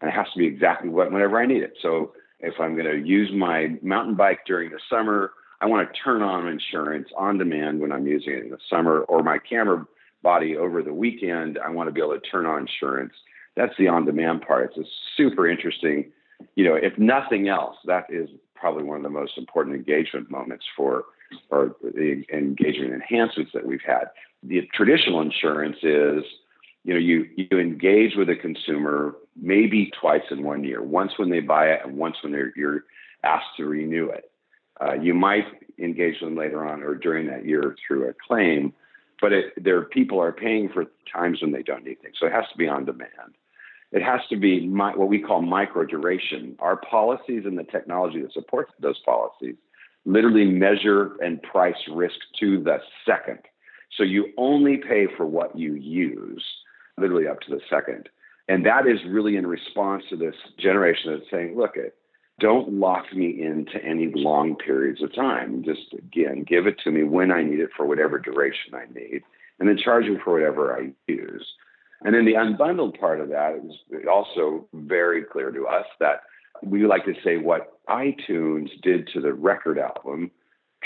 and 0.00 0.08
it 0.08 0.14
has 0.14 0.26
to 0.32 0.38
be 0.38 0.46
exactly 0.46 0.88
what 0.88 1.12
whenever 1.12 1.38
I 1.38 1.46
need 1.46 1.62
it. 1.62 1.74
So 1.80 2.12
if 2.40 2.54
I'm 2.58 2.74
going 2.74 2.90
to 2.90 3.06
use 3.06 3.30
my 3.32 3.76
mountain 3.82 4.14
bike 4.14 4.40
during 4.46 4.70
the 4.70 4.80
summer, 4.90 5.32
I 5.62 5.66
want 5.66 5.88
to 5.88 6.00
turn 6.00 6.22
on 6.22 6.48
insurance 6.48 7.08
on 7.16 7.38
demand 7.38 7.80
when 7.80 7.92
I'm 7.92 8.06
using 8.06 8.32
it 8.32 8.44
in 8.44 8.50
the 8.50 8.58
summer, 8.68 9.02
or 9.02 9.22
my 9.22 9.38
camera 9.38 9.86
body 10.22 10.56
over 10.56 10.82
the 10.82 10.92
weekend. 10.92 11.58
I 11.64 11.70
want 11.70 11.88
to 11.88 11.92
be 11.92 12.00
able 12.00 12.18
to 12.18 12.20
turn 12.20 12.46
on 12.46 12.66
insurance. 12.66 13.14
That's 13.56 13.72
the 13.78 13.88
on-demand 13.88 14.42
part. 14.42 14.72
It's 14.76 14.88
a 14.88 14.90
super 15.16 15.48
interesting. 15.48 16.10
You 16.56 16.64
know, 16.64 16.74
if 16.74 16.98
nothing 16.98 17.48
else, 17.48 17.76
that 17.84 18.06
is 18.10 18.28
probably 18.54 18.84
one 18.84 18.96
of 18.96 19.02
the 19.02 19.10
most 19.10 19.38
important 19.38 19.76
engagement 19.76 20.30
moments 20.30 20.64
for 20.76 21.04
or 21.50 21.74
the 21.82 22.24
engagement 22.32 22.92
enhancements 22.92 23.52
that 23.54 23.66
we've 23.66 23.80
had 23.86 24.04
the 24.42 24.68
traditional 24.74 25.20
insurance 25.20 25.76
is 25.82 26.22
you 26.84 26.92
know 26.92 26.98
you 26.98 27.26
you 27.36 27.58
engage 27.58 28.16
with 28.16 28.28
a 28.28 28.36
consumer 28.36 29.16
maybe 29.40 29.90
twice 29.98 30.22
in 30.30 30.42
one 30.42 30.62
year 30.64 30.82
once 30.82 31.12
when 31.16 31.30
they 31.30 31.40
buy 31.40 31.66
it 31.66 31.80
and 31.84 31.96
once 31.96 32.16
when 32.22 32.32
you're 32.56 32.84
asked 33.24 33.56
to 33.56 33.64
renew 33.64 34.08
it 34.08 34.30
uh, 34.82 34.94
you 34.94 35.14
might 35.14 35.44
engage 35.78 36.20
them 36.20 36.36
later 36.36 36.66
on 36.66 36.82
or 36.82 36.94
during 36.94 37.26
that 37.26 37.44
year 37.46 37.76
through 37.86 38.08
a 38.08 38.12
claim 38.26 38.72
but 39.22 39.32
it, 39.32 39.54
there 39.56 39.80
people 39.82 40.20
are 40.20 40.32
paying 40.32 40.68
for 40.68 40.84
times 41.10 41.40
when 41.40 41.52
they 41.52 41.62
don't 41.62 41.84
need 41.84 42.02
things. 42.02 42.16
So 42.18 42.26
it 42.26 42.32
has 42.32 42.44
to 42.50 42.58
be 42.58 42.66
on 42.66 42.84
demand. 42.84 43.36
It 43.92 44.02
has 44.02 44.20
to 44.30 44.36
be 44.36 44.66
my, 44.66 44.96
what 44.96 45.08
we 45.08 45.20
call 45.20 45.40
micro 45.40 45.86
duration. 45.86 46.56
Our 46.58 46.76
policies 46.76 47.44
and 47.46 47.56
the 47.56 47.62
technology 47.62 48.20
that 48.20 48.32
supports 48.32 48.72
those 48.80 48.98
policies 49.04 49.54
literally 50.04 50.46
measure 50.46 51.14
and 51.22 51.40
price 51.40 51.76
risk 51.94 52.16
to 52.40 52.60
the 52.64 52.78
second. 53.06 53.38
So 53.96 54.02
you 54.02 54.32
only 54.36 54.78
pay 54.78 55.06
for 55.16 55.24
what 55.24 55.56
you 55.56 55.74
use, 55.74 56.44
literally 56.98 57.28
up 57.28 57.40
to 57.42 57.50
the 57.50 57.60
second. 57.70 58.08
And 58.48 58.66
that 58.66 58.88
is 58.88 58.98
really 59.06 59.36
in 59.36 59.46
response 59.46 60.02
to 60.10 60.16
this 60.16 60.34
generation 60.58 61.12
that's 61.12 61.30
saying, 61.30 61.56
look, 61.56 61.76
it, 61.76 61.94
don't 62.40 62.72
lock 62.72 63.12
me 63.14 63.42
into 63.42 63.82
any 63.84 64.10
long 64.14 64.56
periods 64.56 65.02
of 65.02 65.14
time. 65.14 65.62
Just 65.64 65.92
again, 65.92 66.44
give 66.46 66.66
it 66.66 66.78
to 66.84 66.90
me 66.90 67.02
when 67.04 67.30
I 67.30 67.42
need 67.42 67.60
it 67.60 67.70
for 67.76 67.86
whatever 67.86 68.18
duration 68.18 68.74
I 68.74 68.84
need, 68.92 69.22
and 69.58 69.68
then 69.68 69.76
charge 69.76 70.06
me 70.06 70.16
for 70.22 70.32
whatever 70.32 70.76
I 70.76 70.92
use. 71.06 71.46
And 72.04 72.14
then 72.14 72.24
the 72.24 72.34
unbundled 72.34 72.98
part 72.98 73.20
of 73.20 73.28
that 73.28 73.54
is 73.64 74.06
also 74.10 74.66
very 74.74 75.22
clear 75.22 75.52
to 75.52 75.66
us 75.66 75.86
that 76.00 76.22
we 76.62 76.84
like 76.86 77.04
to 77.04 77.14
say 77.24 77.36
what 77.36 77.78
iTunes 77.88 78.68
did 78.82 79.08
to 79.12 79.20
the 79.20 79.32
record 79.32 79.78
album 79.78 80.30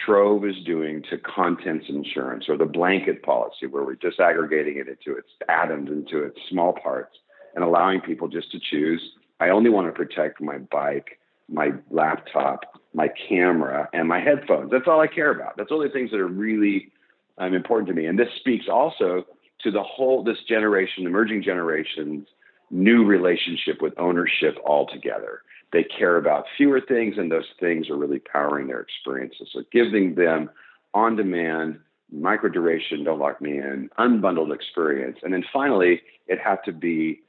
Trov 0.04 0.48
is 0.48 0.62
doing 0.64 1.02
to 1.10 1.18
contents 1.18 1.86
insurance 1.88 2.48
or 2.48 2.56
the 2.56 2.66
blanket 2.66 3.22
policy, 3.22 3.66
where 3.66 3.84
we're 3.84 3.96
disaggregating 3.96 4.76
it 4.76 4.88
into 4.88 5.16
its 5.18 5.28
atoms, 5.48 5.90
into 5.90 6.22
its 6.22 6.38
small 6.50 6.74
parts, 6.74 7.16
and 7.54 7.64
allowing 7.64 8.00
people 8.00 8.28
just 8.28 8.50
to 8.52 8.58
choose. 8.70 9.00
I 9.40 9.48
only 9.48 9.70
want 9.70 9.86
to 9.86 9.92
protect 9.92 10.40
my 10.40 10.58
bike, 10.58 11.18
my 11.48 11.72
laptop, 11.90 12.80
my 12.94 13.08
camera, 13.28 13.88
and 13.92 14.08
my 14.08 14.20
headphones. 14.20 14.70
That's 14.70 14.88
all 14.88 15.00
I 15.00 15.06
care 15.06 15.30
about. 15.30 15.56
That's 15.56 15.70
all 15.70 15.78
the 15.78 15.88
things 15.88 16.10
that 16.10 16.20
are 16.20 16.26
really 16.26 16.90
um, 17.38 17.54
important 17.54 17.88
to 17.88 17.94
me. 17.94 18.06
And 18.06 18.18
this 18.18 18.28
speaks 18.38 18.66
also 18.70 19.24
to 19.62 19.70
the 19.70 19.82
whole 19.82 20.22
this 20.22 20.38
generation, 20.48 21.06
emerging 21.06 21.42
generations, 21.42 22.26
new 22.70 23.04
relationship 23.04 23.80
with 23.80 23.94
ownership 23.98 24.56
altogether. 24.66 25.42
They 25.72 25.84
care 25.84 26.16
about 26.16 26.46
fewer 26.56 26.80
things, 26.80 27.16
and 27.18 27.30
those 27.30 27.48
things 27.60 27.90
are 27.90 27.96
really 27.96 28.18
powering 28.20 28.68
their 28.68 28.80
experiences. 28.80 29.48
So 29.52 29.62
giving 29.72 30.14
them 30.14 30.50
on 30.94 31.16
demand, 31.16 31.80
micro 32.10 32.48
duration, 32.48 33.04
don't 33.04 33.18
lock 33.18 33.40
me 33.40 33.58
in, 33.58 33.90
unbundled 33.98 34.54
experience. 34.54 35.18
And 35.22 35.32
then 35.32 35.44
finally, 35.52 36.02
it 36.26 36.38
had 36.38 36.58
to 36.64 36.72
be 36.72 37.20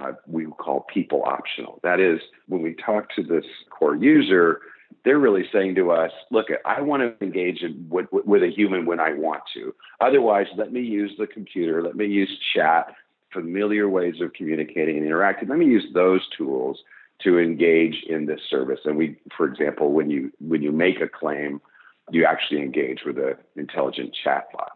uh, 0.00 0.12
we 0.26 0.46
call 0.46 0.86
people 0.92 1.22
optional. 1.24 1.80
That 1.82 2.00
is, 2.00 2.20
when 2.48 2.62
we 2.62 2.74
talk 2.74 3.14
to 3.16 3.22
this 3.22 3.44
core 3.70 3.96
user, 3.96 4.60
they're 5.04 5.18
really 5.18 5.44
saying 5.52 5.74
to 5.76 5.90
us, 5.90 6.12
look, 6.30 6.46
I 6.64 6.80
want 6.80 7.02
to 7.02 7.24
engage 7.24 7.62
in, 7.62 7.86
with, 7.88 8.06
with 8.10 8.42
a 8.42 8.50
human 8.50 8.86
when 8.86 9.00
I 9.00 9.14
want 9.14 9.42
to. 9.54 9.74
Otherwise, 10.00 10.46
let 10.56 10.72
me 10.72 10.80
use 10.80 11.12
the 11.18 11.26
computer, 11.26 11.82
let 11.82 11.96
me 11.96 12.06
use 12.06 12.30
chat, 12.54 12.94
familiar 13.32 13.88
ways 13.88 14.20
of 14.20 14.32
communicating 14.34 14.96
and 14.96 15.06
interacting. 15.06 15.48
Let 15.48 15.58
me 15.58 15.66
use 15.66 15.86
those 15.94 16.20
tools 16.36 16.78
to 17.24 17.38
engage 17.38 18.04
in 18.08 18.26
this 18.26 18.40
service. 18.48 18.80
And 18.84 18.96
we, 18.96 19.16
for 19.36 19.46
example, 19.46 19.92
when 19.92 20.10
you 20.10 20.32
when 20.40 20.62
you 20.62 20.72
make 20.72 21.00
a 21.00 21.08
claim, 21.08 21.60
you 22.10 22.24
actually 22.24 22.60
engage 22.60 23.00
with 23.06 23.18
an 23.18 23.34
intelligent 23.56 24.14
chatbot. 24.24 24.70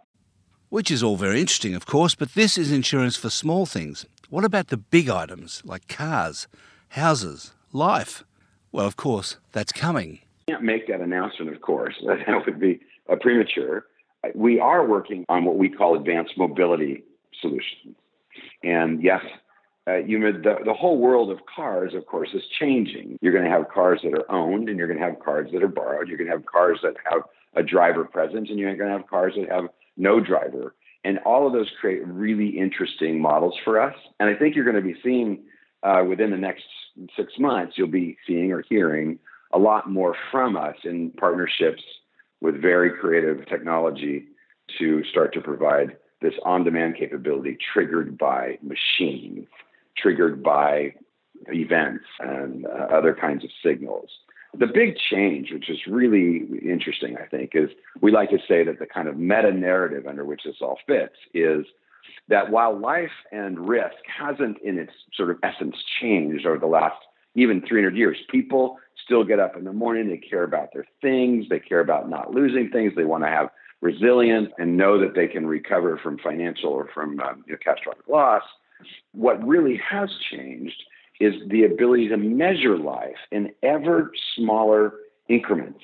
Which 0.69 0.91
is 0.91 1.03
all 1.03 1.17
very 1.17 1.41
interesting, 1.41 1.75
of 1.75 1.87
course, 1.87 2.15
but 2.15 2.35
this 2.35 2.59
is 2.59 2.73
insurance 2.73 3.17
for 3.17 3.31
small 3.31 3.67
things. 3.67 4.07
What 4.29 4.45
about 4.45 4.69
the 4.69 4.77
big 4.77 5.09
items 5.09 5.63
like 5.65 5.87
cars, 5.87 6.49
houses, 6.89 7.53
life? 7.73 8.25
Well, 8.73 8.85
of 8.87 8.97
course, 8.97 9.37
that's 9.53 9.71
coming. 9.71 10.19
Can't 10.49 10.65
make 10.65 10.89
that 10.89 11.01
announcement, 11.01 11.55
of 11.55 11.61
course. 11.61 11.95
That 12.03 12.45
would 12.45 12.59
be 12.59 12.81
uh, 13.09 13.17
premature. 13.21 13.87
We 14.35 14.59
are 14.59 14.85
working 14.85 15.25
on 15.29 15.45
what 15.45 15.59
we 15.59 15.69
call 15.69 15.97
advanced 15.97 16.33
mobility 16.37 17.05
solutions. 17.41 17.95
And 18.65 19.01
yes, 19.01 19.23
uh, 19.87 19.99
you 19.99 20.19
know, 20.19 20.33
the, 20.33 20.57
the 20.65 20.75
whole 20.75 20.99
world 20.99 21.31
of 21.31 21.39
cars, 21.47 21.95
of 21.95 22.07
course, 22.07 22.31
is 22.35 22.43
changing. 22.59 23.19
You're 23.23 23.33
going 23.33 23.45
to 23.45 23.51
have 23.51 23.69
cars 23.69 24.01
that 24.03 24.13
are 24.13 24.29
owned, 24.29 24.69
and 24.69 24.77
you're 24.77 24.89
going 24.89 24.99
to 24.99 25.05
have 25.05 25.21
cars 25.21 25.51
that 25.53 25.63
are 25.63 25.69
borrowed. 25.69 26.09
You're 26.09 26.19
going 26.19 26.31
to 26.31 26.37
have 26.37 26.47
cars 26.47 26.81
that 26.83 26.95
have 27.05 27.23
a 27.55 27.63
driver 27.63 28.05
present, 28.05 28.51
and 28.51 28.59
you're 28.59 28.75
going 28.75 28.91
to 28.91 28.97
have 28.97 29.07
cars 29.07 29.35
that 29.37 29.49
have 29.49 29.67
no 29.97 30.19
driver. 30.19 30.75
And 31.07 31.19
all 31.19 31.47
of 31.47 31.53
those 31.53 31.71
create 31.81 32.05
really 32.05 32.49
interesting 32.49 33.21
models 33.21 33.55
for 33.65 33.81
us. 33.81 33.95
And 34.19 34.29
I 34.29 34.35
think 34.35 34.57
you're 34.57 34.65
going 34.65 34.75
to 34.75 34.83
be 34.83 34.99
seeing 35.05 35.45
uh, 35.85 36.03
within 36.03 36.33
the 36.33 36.37
next 36.37 36.65
six 37.17 37.35
months, 37.39 37.75
you'll 37.79 37.87
be 37.87 38.17
seeing 38.27 38.51
or 38.51 38.65
hearing 38.69 39.21
a 39.53 39.59
lot 39.59 39.89
more 39.89 40.17
from 40.33 40.57
us 40.57 40.75
in 40.83 41.13
partnerships 41.13 41.83
with 42.41 42.61
very 42.61 42.91
creative 42.91 43.47
technology 43.47 44.25
to 44.79 45.05
start 45.05 45.33
to 45.35 45.41
provide 45.41 45.97
this 46.21 46.35
on 46.45 46.65
demand 46.65 46.97
capability 46.97 47.57
triggered 47.73 48.19
by 48.19 48.59
machines 48.61 49.47
triggered 49.97 50.43
by 50.43 50.93
events 51.49 52.05
and 52.19 52.67
uh, 52.67 52.87
other 52.93 53.15
kinds 53.15 53.45
of 53.45 53.51
signals. 53.65 54.11
The 54.59 54.67
big 54.67 54.97
change, 54.97 55.53
which 55.53 55.69
is 55.69 55.79
really 55.87 56.47
interesting, 56.63 57.17
I 57.17 57.27
think, 57.27 57.51
is 57.55 57.71
we 58.01 58.11
like 58.13 58.31
to 58.31 58.39
say 58.49 58.65
that 58.65 58.79
the 58.79 58.87
kind 58.87 59.09
of 59.09 59.17
meta 59.17 59.53
narrative 59.53 60.07
under 60.07 60.25
which 60.25 60.43
this 60.45 60.57
all 60.61 60.79
fits 60.87 61.17
is 61.35 61.67
that 62.29 62.51
while 62.51 62.79
life 62.79 63.11
and 63.33 63.69
risk 63.69 63.97
hasn't, 64.07 64.59
in 64.59 64.79
its 64.79 64.93
sort 65.15 65.31
of 65.31 65.39
essence, 65.43 65.77
changed 66.01 66.47
over 66.47 66.59
the 66.59 66.67
last 66.67 66.97
even 67.35 67.61
300 67.67 67.97
years, 67.97 68.17
people 68.31 68.79
still 69.05 69.23
get 69.23 69.39
up 69.39 69.57
in 69.57 69.65
the 69.65 69.73
morning, 69.73 70.09
they 70.09 70.17
care 70.17 70.43
about 70.43 70.73
their 70.73 70.87
things, 71.03 71.47
they 71.51 71.61
care 71.61 71.81
about 71.81 72.09
not 72.09 72.33
losing 72.33 72.71
things, 72.71 72.95
they 72.97 73.05
want 73.05 73.23
to 73.25 73.29
have 73.29 73.51
resilience 73.83 74.49
and 74.59 74.77
know 74.77 74.99
that 74.99 75.15
they 75.15 75.27
can 75.27 75.47
recover 75.47 75.99
from 76.03 76.19
financial 76.19 76.71
or 76.71 76.89
from 76.95 77.21
um, 77.21 77.45
you 77.47 77.53
know, 77.53 77.59
catastrophic 77.63 78.09
loss. 78.09 78.43
What 79.13 79.47
really 79.47 79.81
has 79.89 80.11
changed 80.31 80.83
is 81.21 81.35
the 81.49 81.65
ability 81.65 82.09
to 82.09 82.17
measure 82.17 82.77
life 82.77 83.17
in 83.31 83.53
ever 83.63 84.13
smaller 84.35 84.95
increments. 85.29 85.81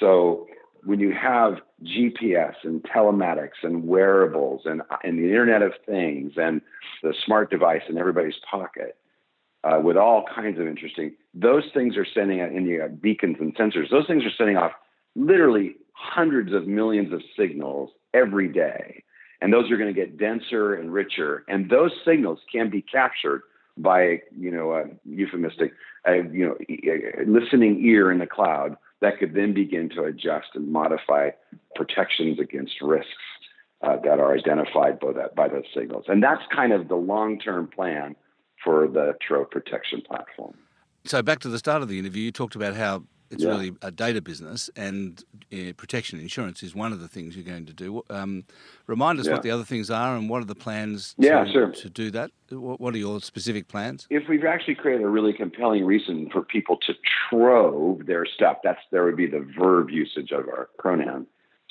So 0.00 0.46
when 0.84 1.00
you 1.00 1.12
have 1.12 1.54
GPS 1.82 2.54
and 2.62 2.82
telematics 2.82 3.62
and 3.62 3.86
wearables 3.86 4.62
and, 4.64 4.82
and 5.02 5.18
the 5.18 5.24
Internet 5.24 5.62
of 5.62 5.72
Things 5.86 6.32
and 6.36 6.60
the 7.02 7.14
smart 7.24 7.50
device 7.50 7.82
in 7.88 7.98
everybody's 7.98 8.38
pocket, 8.50 8.96
uh, 9.64 9.80
with 9.82 9.96
all 9.96 10.24
kinds 10.34 10.58
of 10.58 10.66
interesting, 10.66 11.12
those 11.32 11.64
things 11.72 11.96
are 11.96 12.06
sending 12.14 12.40
out, 12.40 12.52
you 12.52 12.80
have 12.80 13.00
beacons 13.00 13.36
and 13.40 13.56
sensors, 13.56 13.90
those 13.90 14.06
things 14.06 14.24
are 14.24 14.32
sending 14.36 14.56
off 14.56 14.72
literally 15.16 15.76
hundreds 15.92 16.52
of 16.52 16.66
millions 16.66 17.12
of 17.12 17.22
signals 17.36 17.90
every 18.12 18.48
day. 18.48 19.02
And 19.40 19.52
those 19.52 19.70
are 19.70 19.76
going 19.76 19.92
to 19.92 19.98
get 19.98 20.18
denser 20.18 20.74
and 20.74 20.92
richer. 20.92 21.44
And 21.48 21.70
those 21.70 21.92
signals 22.04 22.38
can 22.50 22.70
be 22.70 22.82
captured 22.82 23.42
by, 23.76 24.20
you 24.36 24.50
know, 24.50 24.72
a 24.72 24.84
euphemistic, 25.04 25.72
a, 26.06 26.16
you 26.32 26.46
know, 26.46 26.56
a 26.68 27.24
listening 27.26 27.84
ear 27.84 28.10
in 28.10 28.18
the 28.18 28.26
cloud 28.26 28.76
that 29.00 29.18
could 29.18 29.34
then 29.34 29.52
begin 29.52 29.88
to 29.90 30.04
adjust 30.04 30.48
and 30.54 30.72
modify 30.72 31.30
protections 31.74 32.38
against 32.38 32.80
risks 32.80 33.10
uh, 33.82 33.96
that 34.04 34.18
are 34.18 34.34
identified 34.34 34.98
by, 35.00 35.12
that, 35.12 35.34
by 35.34 35.48
those 35.48 35.64
signals. 35.74 36.04
And 36.08 36.22
that's 36.22 36.42
kind 36.54 36.72
of 36.72 36.88
the 36.88 36.96
long 36.96 37.38
term 37.38 37.66
plan 37.66 38.16
for 38.62 38.88
the 38.88 39.14
Trov 39.28 39.50
Protection 39.50 40.00
Platform. 40.00 40.54
So, 41.04 41.22
back 41.22 41.40
to 41.40 41.48
the 41.48 41.58
start 41.58 41.82
of 41.82 41.88
the 41.88 41.98
interview, 41.98 42.22
you 42.24 42.32
talked 42.32 42.56
about 42.56 42.74
how 42.74 43.02
it's 43.30 43.42
yeah. 43.42 43.50
really 43.50 43.72
a 43.82 43.90
data 43.90 44.20
business, 44.20 44.70
and 44.76 45.22
uh, 45.52 45.72
protection 45.76 46.20
insurance 46.20 46.62
is 46.62 46.74
one 46.74 46.92
of 46.92 47.00
the 47.00 47.08
things 47.08 47.36
you're 47.36 47.44
going 47.44 47.66
to 47.66 47.72
do. 47.72 48.02
Um, 48.10 48.44
remind 48.86 49.18
us 49.18 49.26
yeah. 49.26 49.32
what 49.32 49.42
the 49.42 49.50
other 49.50 49.64
things 49.64 49.90
are, 49.90 50.16
and 50.16 50.28
what 50.28 50.42
are 50.42 50.46
the 50.46 50.54
plans 50.54 51.14
to, 51.20 51.26
yeah, 51.26 51.44
sure. 51.50 51.70
to 51.72 51.90
do 51.90 52.10
that? 52.12 52.30
What 52.50 52.94
are 52.94 52.98
your 52.98 53.20
specific 53.20 53.68
plans? 53.68 54.06
If 54.10 54.28
we've 54.28 54.44
actually 54.44 54.76
created 54.76 55.04
a 55.04 55.08
really 55.08 55.32
compelling 55.32 55.84
reason 55.84 56.28
for 56.30 56.42
people 56.42 56.76
to 56.86 56.94
trove 57.28 58.06
their 58.06 58.26
stuff, 58.26 58.58
that's 58.62 58.80
there 58.90 59.04
would 59.04 59.16
be 59.16 59.26
the 59.26 59.46
verb 59.58 59.90
usage 59.90 60.30
of 60.30 60.48
our 60.48 60.68
pronoun. 60.78 61.26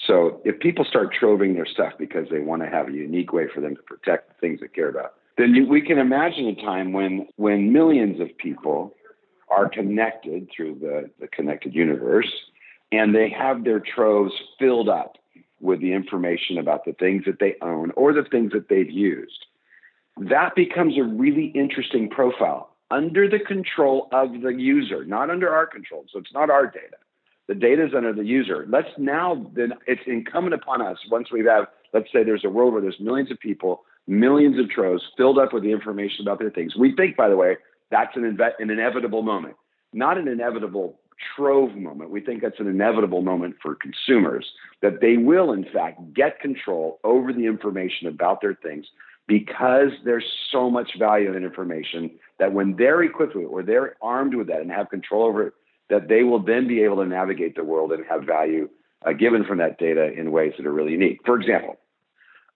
So 0.08 0.42
if 0.44 0.60
people 0.60 0.84
start 0.84 1.14
troving 1.18 1.54
their 1.54 1.66
stuff 1.66 1.94
because 1.98 2.28
they 2.30 2.40
want 2.40 2.62
to 2.64 2.70
have 2.70 2.90
a 2.90 2.92
unique 2.92 3.32
way 3.32 3.48
for 3.54 3.62
them 3.62 3.76
to 3.76 3.82
protect 3.84 4.30
the 4.30 4.36
things 4.42 4.60
they 4.60 4.68
care 4.68 4.90
about, 4.90 5.14
then 5.38 5.68
we 5.70 5.82
can 5.82 5.98
imagine 5.98 6.48
a 6.48 6.56
time 6.56 6.94
when 6.94 7.28
when 7.38 7.72
millions 7.72 8.20
of 8.20 8.36
people 8.38 8.94
are 9.54 9.70
connected 9.70 10.50
through 10.56 10.76
the, 10.82 11.10
the 11.20 11.28
connected 11.28 11.74
universe, 11.76 12.32
and 12.92 13.14
they 13.14 13.30
have 13.30 13.64
their 13.64 13.80
troves 13.80 14.34
filled 14.60 14.90
up 14.90 15.18
with 15.60 15.80
the 15.80 15.94
information 15.94 16.58
about 16.58 16.86
the 16.86 16.94
things 16.94 17.24
that 17.26 17.40
they 17.40 17.56
own 17.62 17.92
or 17.96 18.14
the 18.14 18.24
things 18.30 18.52
that 18.52 18.68
they've 18.70 18.90
used. 18.92 19.46
That 20.18 20.56
becomes 20.56 20.98
a 20.98 21.04
really 21.04 21.48
interesting 21.56 22.10
profile 22.10 22.70
under 22.92 23.28
the 23.28 23.40
control 23.40 24.08
of 24.12 24.42
the 24.42 24.54
user, 24.54 25.06
not 25.06 25.30
under 25.30 25.50
our 25.50 25.66
control. 25.66 26.06
So 26.12 26.20
it's 26.20 26.34
not 26.34 26.50
our 26.50 26.68
data. 26.68 26.98
The 27.48 27.56
data 27.56 27.86
is 27.86 27.94
under 27.96 28.14
the 28.14 28.24
user. 28.24 28.66
Let's 28.70 28.90
now 28.98 29.52
then 29.56 29.74
it's 29.88 30.02
incumbent 30.06 30.54
upon 30.54 30.82
us 30.82 30.98
once 31.10 31.32
we 31.32 31.44
have, 31.46 31.66
let's 31.94 32.12
say 32.14 32.24
there's 32.24 32.46
a 32.46 32.50
world 32.50 32.74
where 32.74 32.82
there's 32.82 33.00
millions 33.00 33.32
of 33.32 33.40
people, 33.40 33.84
millions 34.08 34.60
of 34.60 34.70
troves 34.70 35.04
filled 35.18 35.40
up 35.40 35.54
with 35.54 35.64
the 35.64 35.72
information 35.72 36.26
about 36.26 36.40
their 36.40 36.52
things. 36.52 36.76
We 36.76 36.96
think, 36.96 37.18
by 37.18 37.30
the 37.30 37.36
way, 37.36 37.58
that's 37.94 38.18
an, 38.18 38.24
inve- 38.24 38.60
an 38.60 38.72
inevitable 38.72 39.22
moment, 39.22 39.56
not 39.94 40.18
an 40.18 40.28
inevitable 40.28 41.00
trove 41.36 41.76
moment. 41.76 42.10
We 42.10 42.22
think 42.22 42.42
that's 42.42 42.60
an 42.60 42.68
inevitable 42.68 43.22
moment 43.22 43.56
for 43.62 43.76
consumers 43.76 44.52
that 44.82 45.00
they 45.00 45.16
will, 45.18 45.54
in 45.54 45.64
fact, 45.72 46.02
get 46.14 46.40
control 46.40 47.00
over 47.04 47.32
the 47.32 47.46
information 47.46 48.08
about 48.08 48.42
their 48.42 48.56
things 48.56 48.88
because 49.28 49.92
there's 50.04 50.26
so 50.52 50.72
much 50.72 50.98
value 50.98 51.34
in 51.34 51.44
information 51.44 52.10
that 52.40 52.52
when 52.52 52.76
they're 52.78 53.04
equipped 53.04 53.36
with 53.36 53.46
it 53.46 53.48
or 53.48 53.62
they're 53.62 53.96
armed 54.02 54.34
with 54.34 54.48
that 54.48 54.60
and 54.60 54.72
have 54.72 54.90
control 54.90 55.24
over 55.24 55.48
it, 55.48 55.54
that 55.90 56.08
they 56.08 56.24
will 56.24 56.44
then 56.44 56.68
be 56.68 56.82
able 56.82 56.98
to 56.98 57.06
navigate 57.06 57.56
the 57.56 57.64
world 57.64 57.92
and 57.92 58.04
have 58.10 58.24
value 58.24 58.68
uh, 59.06 59.14
given 59.14 59.44
from 59.46 59.60
that 59.60 59.78
data 59.78 60.12
in 60.14 60.32
ways 60.32 60.54
that 60.58 60.66
are 60.66 60.74
really 60.74 60.94
unique. 60.94 61.20
For 61.26 61.40
example, 61.40 61.78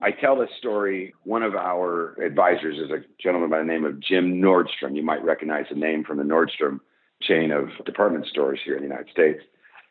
I 0.01 0.11
tell 0.11 0.37
this 0.37 0.49
story. 0.59 1.13
One 1.23 1.41
of 1.41 1.55
our 1.55 2.13
advisors 2.21 2.77
is 2.77 2.91
a 2.91 3.03
gentleman 3.21 3.49
by 3.49 3.59
the 3.59 3.65
name 3.65 3.83
of 3.83 3.99
Jim 3.99 4.39
Nordstrom. 4.39 4.95
You 4.95 5.03
might 5.03 5.23
recognize 5.23 5.65
the 5.69 5.75
name 5.75 6.03
from 6.03 6.17
the 6.17 6.23
Nordstrom 6.23 6.79
chain 7.21 7.51
of 7.51 7.69
department 7.85 8.27
stores 8.27 8.59
here 8.63 8.75
in 8.75 8.83
the 8.83 8.87
United 8.87 9.09
States. 9.11 9.39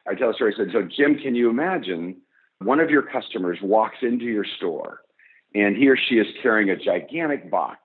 I 0.09 0.15
tell 0.15 0.31
a 0.31 0.35
story. 0.35 0.55
I 0.55 0.59
said, 0.59 0.69
So, 0.73 0.83
Jim, 0.83 1.19
can 1.19 1.35
you 1.35 1.51
imagine 1.51 2.19
one 2.61 2.79
of 2.79 2.89
your 2.89 3.03
customers 3.03 3.59
walks 3.61 3.97
into 4.03 4.25
your 4.25 4.47
store 4.57 5.01
and 5.55 5.77
he 5.77 5.89
or 5.89 5.97
she 5.97 6.17
is 6.17 6.27
carrying 6.41 6.71
a 6.71 6.77
gigantic 6.77 7.51
box 7.51 7.81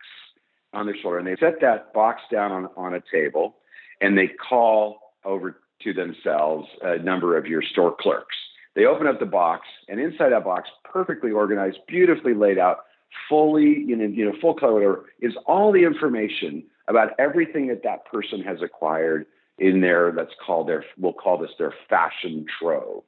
on 0.74 0.86
their 0.86 0.96
shoulder 1.02 1.18
and 1.18 1.28
they 1.28 1.36
set 1.38 1.60
that 1.62 1.92
box 1.92 2.22
down 2.32 2.52
on, 2.52 2.70
on 2.78 2.94
a 2.94 3.02
table 3.12 3.58
and 4.00 4.16
they 4.16 4.28
call 4.28 5.00
over 5.26 5.60
to 5.82 5.94
themselves 5.94 6.68
a 6.84 7.00
number 7.00 7.36
of 7.36 7.48
your 7.48 7.64
store 7.64 7.96
clerks 8.00 8.36
they 8.76 8.86
open 8.86 9.08
up 9.08 9.20
the 9.20 9.26
box, 9.26 9.68
and 9.90 10.00
inside 10.00 10.30
that 10.30 10.46
box, 10.46 10.70
perfectly 10.84 11.32
organized, 11.32 11.80
beautifully 11.88 12.34
laid 12.34 12.58
out, 12.58 12.86
fully, 13.28 13.84
you 13.86 13.96
know, 13.96 14.06
you 14.06 14.26
know, 14.26 14.34
full 14.40 14.54
color, 14.54 15.02
is 15.20 15.34
all 15.46 15.72
the 15.72 15.84
information 15.84 16.64
about 16.88 17.12
everything 17.20 17.68
that 17.68 17.84
that 17.84 18.06
person 18.06 18.42
has 18.42 18.62
acquired 18.62 19.26
in 19.58 19.82
their, 19.82 20.14
let's 20.14 20.34
call 20.46 20.64
their, 20.64 20.86
we'll 20.98 21.14
call 21.14 21.38
this 21.38 21.52
their 21.58 21.74
fashion 21.90 22.46
trove. 22.60 23.04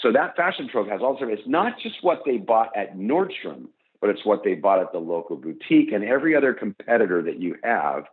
So 0.00 0.12
that 0.12 0.36
fashion 0.36 0.68
trove 0.68 0.88
has 0.88 1.00
also, 1.02 1.26
it's 1.26 1.46
not 1.46 1.78
just 1.82 1.96
what 2.02 2.22
they 2.24 2.36
bought 2.36 2.74
at 2.76 2.96
Nordstrom, 2.96 3.68
but 4.00 4.10
it's 4.10 4.24
what 4.24 4.44
they 4.44 4.54
bought 4.54 4.80
at 4.80 4.92
the 4.92 4.98
local 4.98 5.36
boutique 5.36 5.92
and 5.92 6.04
every 6.04 6.34
other 6.34 6.54
competitor 6.54 7.22
that 7.22 7.38
you 7.40 7.56
have. 7.62 8.04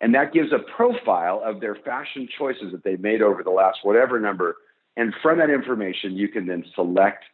And 0.00 0.14
that 0.14 0.32
gives 0.32 0.52
a 0.52 0.58
profile 0.58 1.40
of 1.44 1.60
their 1.60 1.74
fashion 1.76 2.28
choices 2.38 2.72
that 2.72 2.84
they 2.84 2.96
made 2.96 3.22
over 3.22 3.42
the 3.42 3.50
last 3.50 3.78
whatever 3.82 4.20
number 4.20 4.56
and 4.96 5.14
from 5.22 5.38
that 5.38 5.50
information, 5.50 6.16
you 6.16 6.28
can 6.28 6.46
then 6.46 6.64
select, 6.74 7.24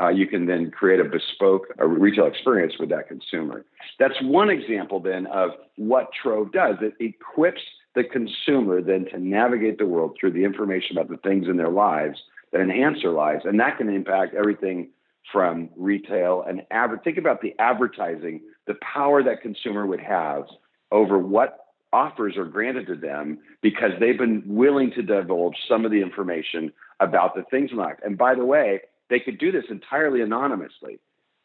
uh, 0.00 0.08
you 0.08 0.26
can 0.26 0.46
then 0.46 0.70
create 0.70 1.00
a 1.00 1.04
bespoke 1.04 1.66
a 1.78 1.86
retail 1.86 2.26
experience 2.26 2.74
with 2.78 2.88
that 2.88 3.08
consumer. 3.08 3.64
That's 3.98 4.20
one 4.22 4.50
example 4.50 5.00
then 5.00 5.26
of 5.26 5.50
what 5.76 6.10
Trov 6.22 6.52
does. 6.52 6.76
It 6.80 6.94
equips 7.00 7.60
the 7.94 8.02
consumer 8.02 8.82
then 8.82 9.06
to 9.12 9.18
navigate 9.18 9.78
the 9.78 9.86
world 9.86 10.16
through 10.18 10.32
the 10.32 10.44
information 10.44 10.98
about 10.98 11.08
the 11.08 11.18
things 11.18 11.46
in 11.48 11.56
their 11.56 11.70
lives 11.70 12.18
that 12.52 12.60
enhance 12.60 13.02
their 13.02 13.12
lives. 13.12 13.42
And 13.44 13.58
that 13.60 13.78
can 13.78 13.88
impact 13.88 14.34
everything 14.34 14.88
from 15.32 15.70
retail 15.76 16.44
and 16.46 16.62
adver- 16.70 17.00
think 17.02 17.16
about 17.16 17.40
the 17.40 17.54
advertising, 17.58 18.40
the 18.66 18.74
power 18.74 19.22
that 19.22 19.42
consumer 19.42 19.86
would 19.86 20.00
have 20.00 20.44
over 20.90 21.18
what 21.18 21.58
offers 21.92 22.36
are 22.36 22.44
granted 22.44 22.86
to 22.88 22.96
them 22.96 23.38
because 23.62 23.92
they've 24.00 24.18
been 24.18 24.42
willing 24.44 24.90
to 24.90 25.02
divulge 25.02 25.56
some 25.68 25.84
of 25.84 25.92
the 25.92 26.02
information 26.02 26.72
about 27.00 27.34
the 27.34 27.42
things 27.50 27.70
in 27.70 27.76
life. 27.76 27.96
And 28.04 28.16
by 28.16 28.34
the 28.34 28.44
way, 28.44 28.80
they 29.10 29.20
could 29.20 29.38
do 29.38 29.52
this 29.52 29.64
entirely 29.70 30.20
anonymously. 30.22 30.98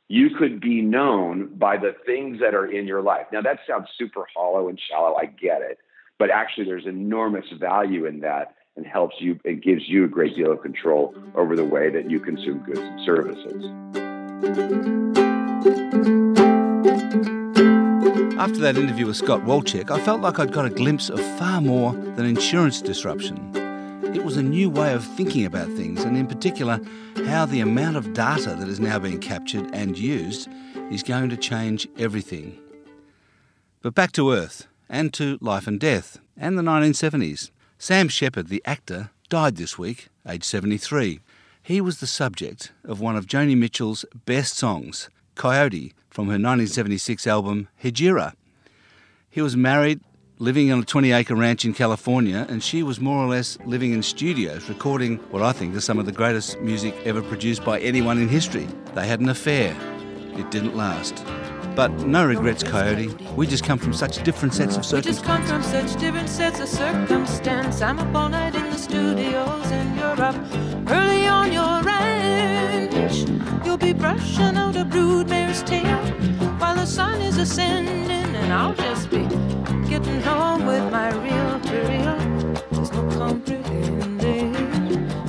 You 0.08 0.30
could 0.32 0.60
be 0.60 0.82
known 0.82 1.56
by 1.56 1.78
the 1.78 1.96
things 2.06 2.40
that 2.40 2.56
are 2.56 2.66
in 2.66 2.88
your 2.88 3.02
life. 3.02 3.28
Now, 3.32 3.42
that 3.42 3.60
sounds 3.68 3.88
super 3.98 4.26
hollow 4.36 4.68
and 4.68 4.80
shallow. 4.80 5.16
I 5.16 5.26
get 5.26 5.62
it. 5.62 5.78
But 6.18 6.32
actually, 6.32 6.66
there's 6.66 6.86
enormous 6.86 7.46
value 7.60 8.06
in 8.06 8.22
that 8.22 8.56
and 8.76 8.86
helps 8.86 9.16
you, 9.20 9.40
it 9.44 9.62
gives 9.62 9.88
you 9.88 10.06
a 10.06 10.08
great 10.08 10.36
deal 10.36 10.52
of 10.52 10.62
control 10.62 11.14
over 11.36 11.56
the 11.56 11.66
way 11.66 11.90
that 11.90 12.10
you 12.10 12.20
consume 12.20 12.60
goods 12.60 12.80
and 12.80 13.06
services. 13.06 13.66
After 18.40 18.60
that 18.60 18.78
interview 18.78 19.08
with 19.08 19.18
Scott 19.18 19.42
Walchek, 19.42 19.92
I 19.92 20.00
felt 20.00 20.22
like 20.22 20.40
I'd 20.40 20.54
got 20.54 20.66
a 20.66 20.70
glimpse 20.70 21.10
of 21.10 21.20
far 21.38 21.60
more 21.60 21.92
than 21.92 22.26
insurance 22.26 22.82
disruption. 22.82 23.69
It 24.16 24.26
was 24.26 24.38
a 24.38 24.44
new 24.44 24.72
way 24.72 24.94
of 24.94 25.06
thinking 25.06 25.46
about 25.46 25.68
things, 25.68 26.04
and 26.04 26.18
in 26.18 26.26
particular, 26.26 26.80
how 27.26 27.46
the 27.46 27.60
amount 27.60 27.96
of 27.96 28.14
data 28.14 28.56
that 28.56 28.68
is 28.68 28.80
now 28.80 28.98
being 28.98 29.20
captured 29.20 29.70
and 29.72 29.96
used 29.96 30.50
is 30.90 31.04
going 31.04 31.30
to 31.30 31.38
change 31.38 31.88
everything. 31.98 32.58
But 33.84 33.94
back 33.94 34.12
to 34.14 34.32
Earth, 34.32 34.68
and 34.90 35.14
to 35.14 35.38
life 35.42 35.68
and 35.68 35.80
death, 35.80 36.20
and 36.36 36.58
the 36.58 36.64
1970s. 36.64 37.52
Sam 37.78 38.08
Shepard, 38.08 38.48
the 38.48 38.64
actor, 38.66 39.12
died 39.30 39.58
this 39.58 39.78
week, 39.78 40.08
aged 40.28 40.44
73. 40.44 41.20
He 41.62 41.80
was 41.80 42.00
the 42.00 42.08
subject 42.08 42.72
of 42.84 43.00
one 43.00 43.16
of 43.16 43.28
Joni 43.28 43.56
Mitchell's 43.56 44.06
best 44.26 44.58
songs, 44.58 45.12
Coyote, 45.36 45.94
from 46.10 46.26
her 46.26 46.32
1976 46.32 47.28
album 47.28 47.68
Hejira. 47.84 48.34
He 49.30 49.42
was 49.42 49.56
married 49.56 50.02
living 50.42 50.72
on 50.72 50.80
a 50.80 50.86
20 50.86 51.12
acre 51.12 51.36
ranch 51.36 51.66
in 51.66 51.74
California, 51.74 52.46
and 52.50 52.64
she 52.64 52.82
was 52.82 53.02
more 53.02 53.18
or 53.24 53.28
less 53.28 53.58
living 53.66 53.92
in 53.92 54.02
studios, 54.02 54.70
recording 54.70 55.18
what 55.32 55.42
I 55.44 55.52
think 55.52 55.76
is 55.76 55.84
some 55.84 56.00
of 56.00 56.06
the 56.06 56.14
greatest 56.14 56.60
music 56.62 56.96
ever 57.04 57.22
produced 57.22 57.66
by 57.66 57.80
anyone 57.82 58.18
in 58.18 58.30
history. 58.30 58.68
They 58.96 59.06
had 59.06 59.20
an 59.20 59.28
affair. 59.28 59.76
It 60.38 60.50
didn't 60.50 60.78
last. 60.78 61.26
But 61.76 61.92
no 62.08 62.26
regrets, 62.26 62.64
Coyote. 62.64 63.08
We 63.36 63.48
just 63.48 63.66
come 63.66 63.78
from 63.78 63.94
such 63.94 64.24
different 64.24 64.54
sets 64.54 64.78
of 64.78 64.90
We 64.92 65.02
just 65.02 65.24
come 65.24 65.44
from 65.44 65.62
circumstances. 65.62 65.92
such 65.92 66.02
different 66.02 66.30
sets 66.30 66.60
of 66.62 66.70
circumstance. 66.70 67.82
I'm 67.82 68.00
up 68.00 68.16
all 68.16 68.30
night 68.30 68.56
in 68.56 68.64
the 68.70 68.78
studios 68.78 69.66
and 69.72 69.98
you're 69.98 70.22
up 70.22 70.36
early 70.90 71.28
on 71.28 71.52
your 71.52 71.82
ranch. 71.84 73.26
You'll 73.66 73.78
be 73.78 73.92
brushing 73.94 74.56
out 74.56 74.78
a 74.78 74.86
broodmare's 74.86 75.64
tail 75.64 75.98
while 76.60 76.76
the 76.76 76.86
sun 76.86 77.22
is 77.22 77.38
ascending, 77.38 78.36
and 78.36 78.54
I'll 78.54 78.74
just 78.74 79.10
be 79.10 79.29
getting 80.04 80.22
home 80.22 80.66
with 80.66 80.92
my 80.92 81.10
real, 81.10 81.60
to 81.60 81.78
reel. 81.88 82.18
There's 82.72 82.92
no 82.92 83.10
comprehending. 83.18 84.54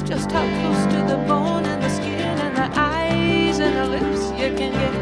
Just 0.04 0.30
how 0.30 0.44
close 0.60 0.84
to 0.94 1.04
the 1.06 1.18
bone 1.26 1.64
and 1.64 1.82
the 1.82 1.88
skin 1.88 2.38
and 2.38 2.56
the 2.56 2.70
eyes 2.78 3.58
and 3.58 3.76
the 3.76 3.86
lips 3.86 4.30
you 4.32 4.48
can 4.54 4.72
get. 4.72 4.94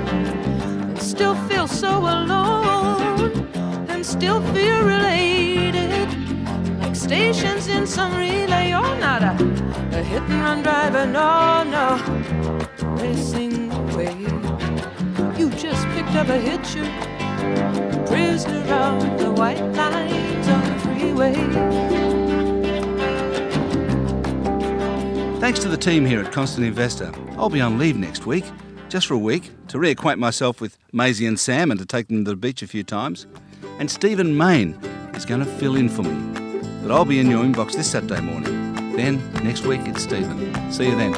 And 0.89 1.03
still 1.03 1.35
feel 1.49 1.67
so 1.67 1.99
alone 1.99 3.47
and 3.89 4.05
still 4.05 4.41
feel 4.55 4.85
related. 4.85 6.09
Like 6.81 6.97
stations 6.97 7.69
in 7.69 7.87
some 7.87 8.15
relay. 8.17 8.71
You're 8.71 8.99
not 8.99 9.23
a, 9.23 9.33
a 9.93 10.03
hit 10.03 10.23
and 10.23 10.43
run 10.43 10.63
driver 10.63 11.07
no 11.07 11.63
no. 11.65 11.87
Racing 13.03 13.73
away. 13.73 14.15
You 15.39 15.51
just 15.51 15.87
picked 15.89 16.15
up 16.15 16.29
a 16.29 16.39
hitcher 16.39 16.87
prisoner 18.07 18.75
on 18.75 19.17
the 19.17 19.31
white 19.31 19.61
lines 19.75 20.49
on 20.49 20.63
the 20.65 20.79
freeway 20.81 21.35
Thanks 25.41 25.61
to 25.61 25.69
the 25.69 25.77
team 25.77 26.05
here 26.05 26.21
at 26.21 26.33
Constant 26.33 26.67
Investor. 26.67 27.13
I'll 27.39 27.49
be 27.49 27.61
on 27.61 27.79
leave 27.79 27.97
next 27.97 28.27
week, 28.27 28.45
just 28.89 29.07
for 29.07 29.15
a 29.15 29.19
week, 29.19 29.51
to 29.69 29.79
reacquaint 29.79 30.19
myself 30.19 30.61
with 30.61 30.77
Maisie 30.93 31.27
and 31.27 31.41
Sam 31.41 31.71
and 31.71 31.81
to 31.81 31.87
take 31.87 32.09
them 32.09 32.25
to 32.25 32.33
the 32.33 32.37
beach 32.37 32.61
a 32.61 32.67
few 32.67 32.83
times. 32.85 33.27
And 33.79 33.91
Stephen 33.91 34.37
Mayne 34.37 34.75
is 35.15 35.25
going 35.25 35.41
to 35.41 35.47
fill 35.47 35.77
in 35.77 35.89
for 35.89 36.03
me. 36.03 36.61
But 36.83 36.91
I'll 36.91 37.05
be 37.05 37.19
in 37.21 37.31
your 37.31 37.45
inbox 37.45 37.75
this 37.75 37.91
Saturday 37.91 38.21
morning. 38.21 38.95
Then, 38.95 39.33
next 39.45 39.65
week, 39.65 39.81
it's 39.85 40.03
Stephen. 40.03 40.73
See 40.73 40.89
you 40.89 40.97
then. 40.97 41.15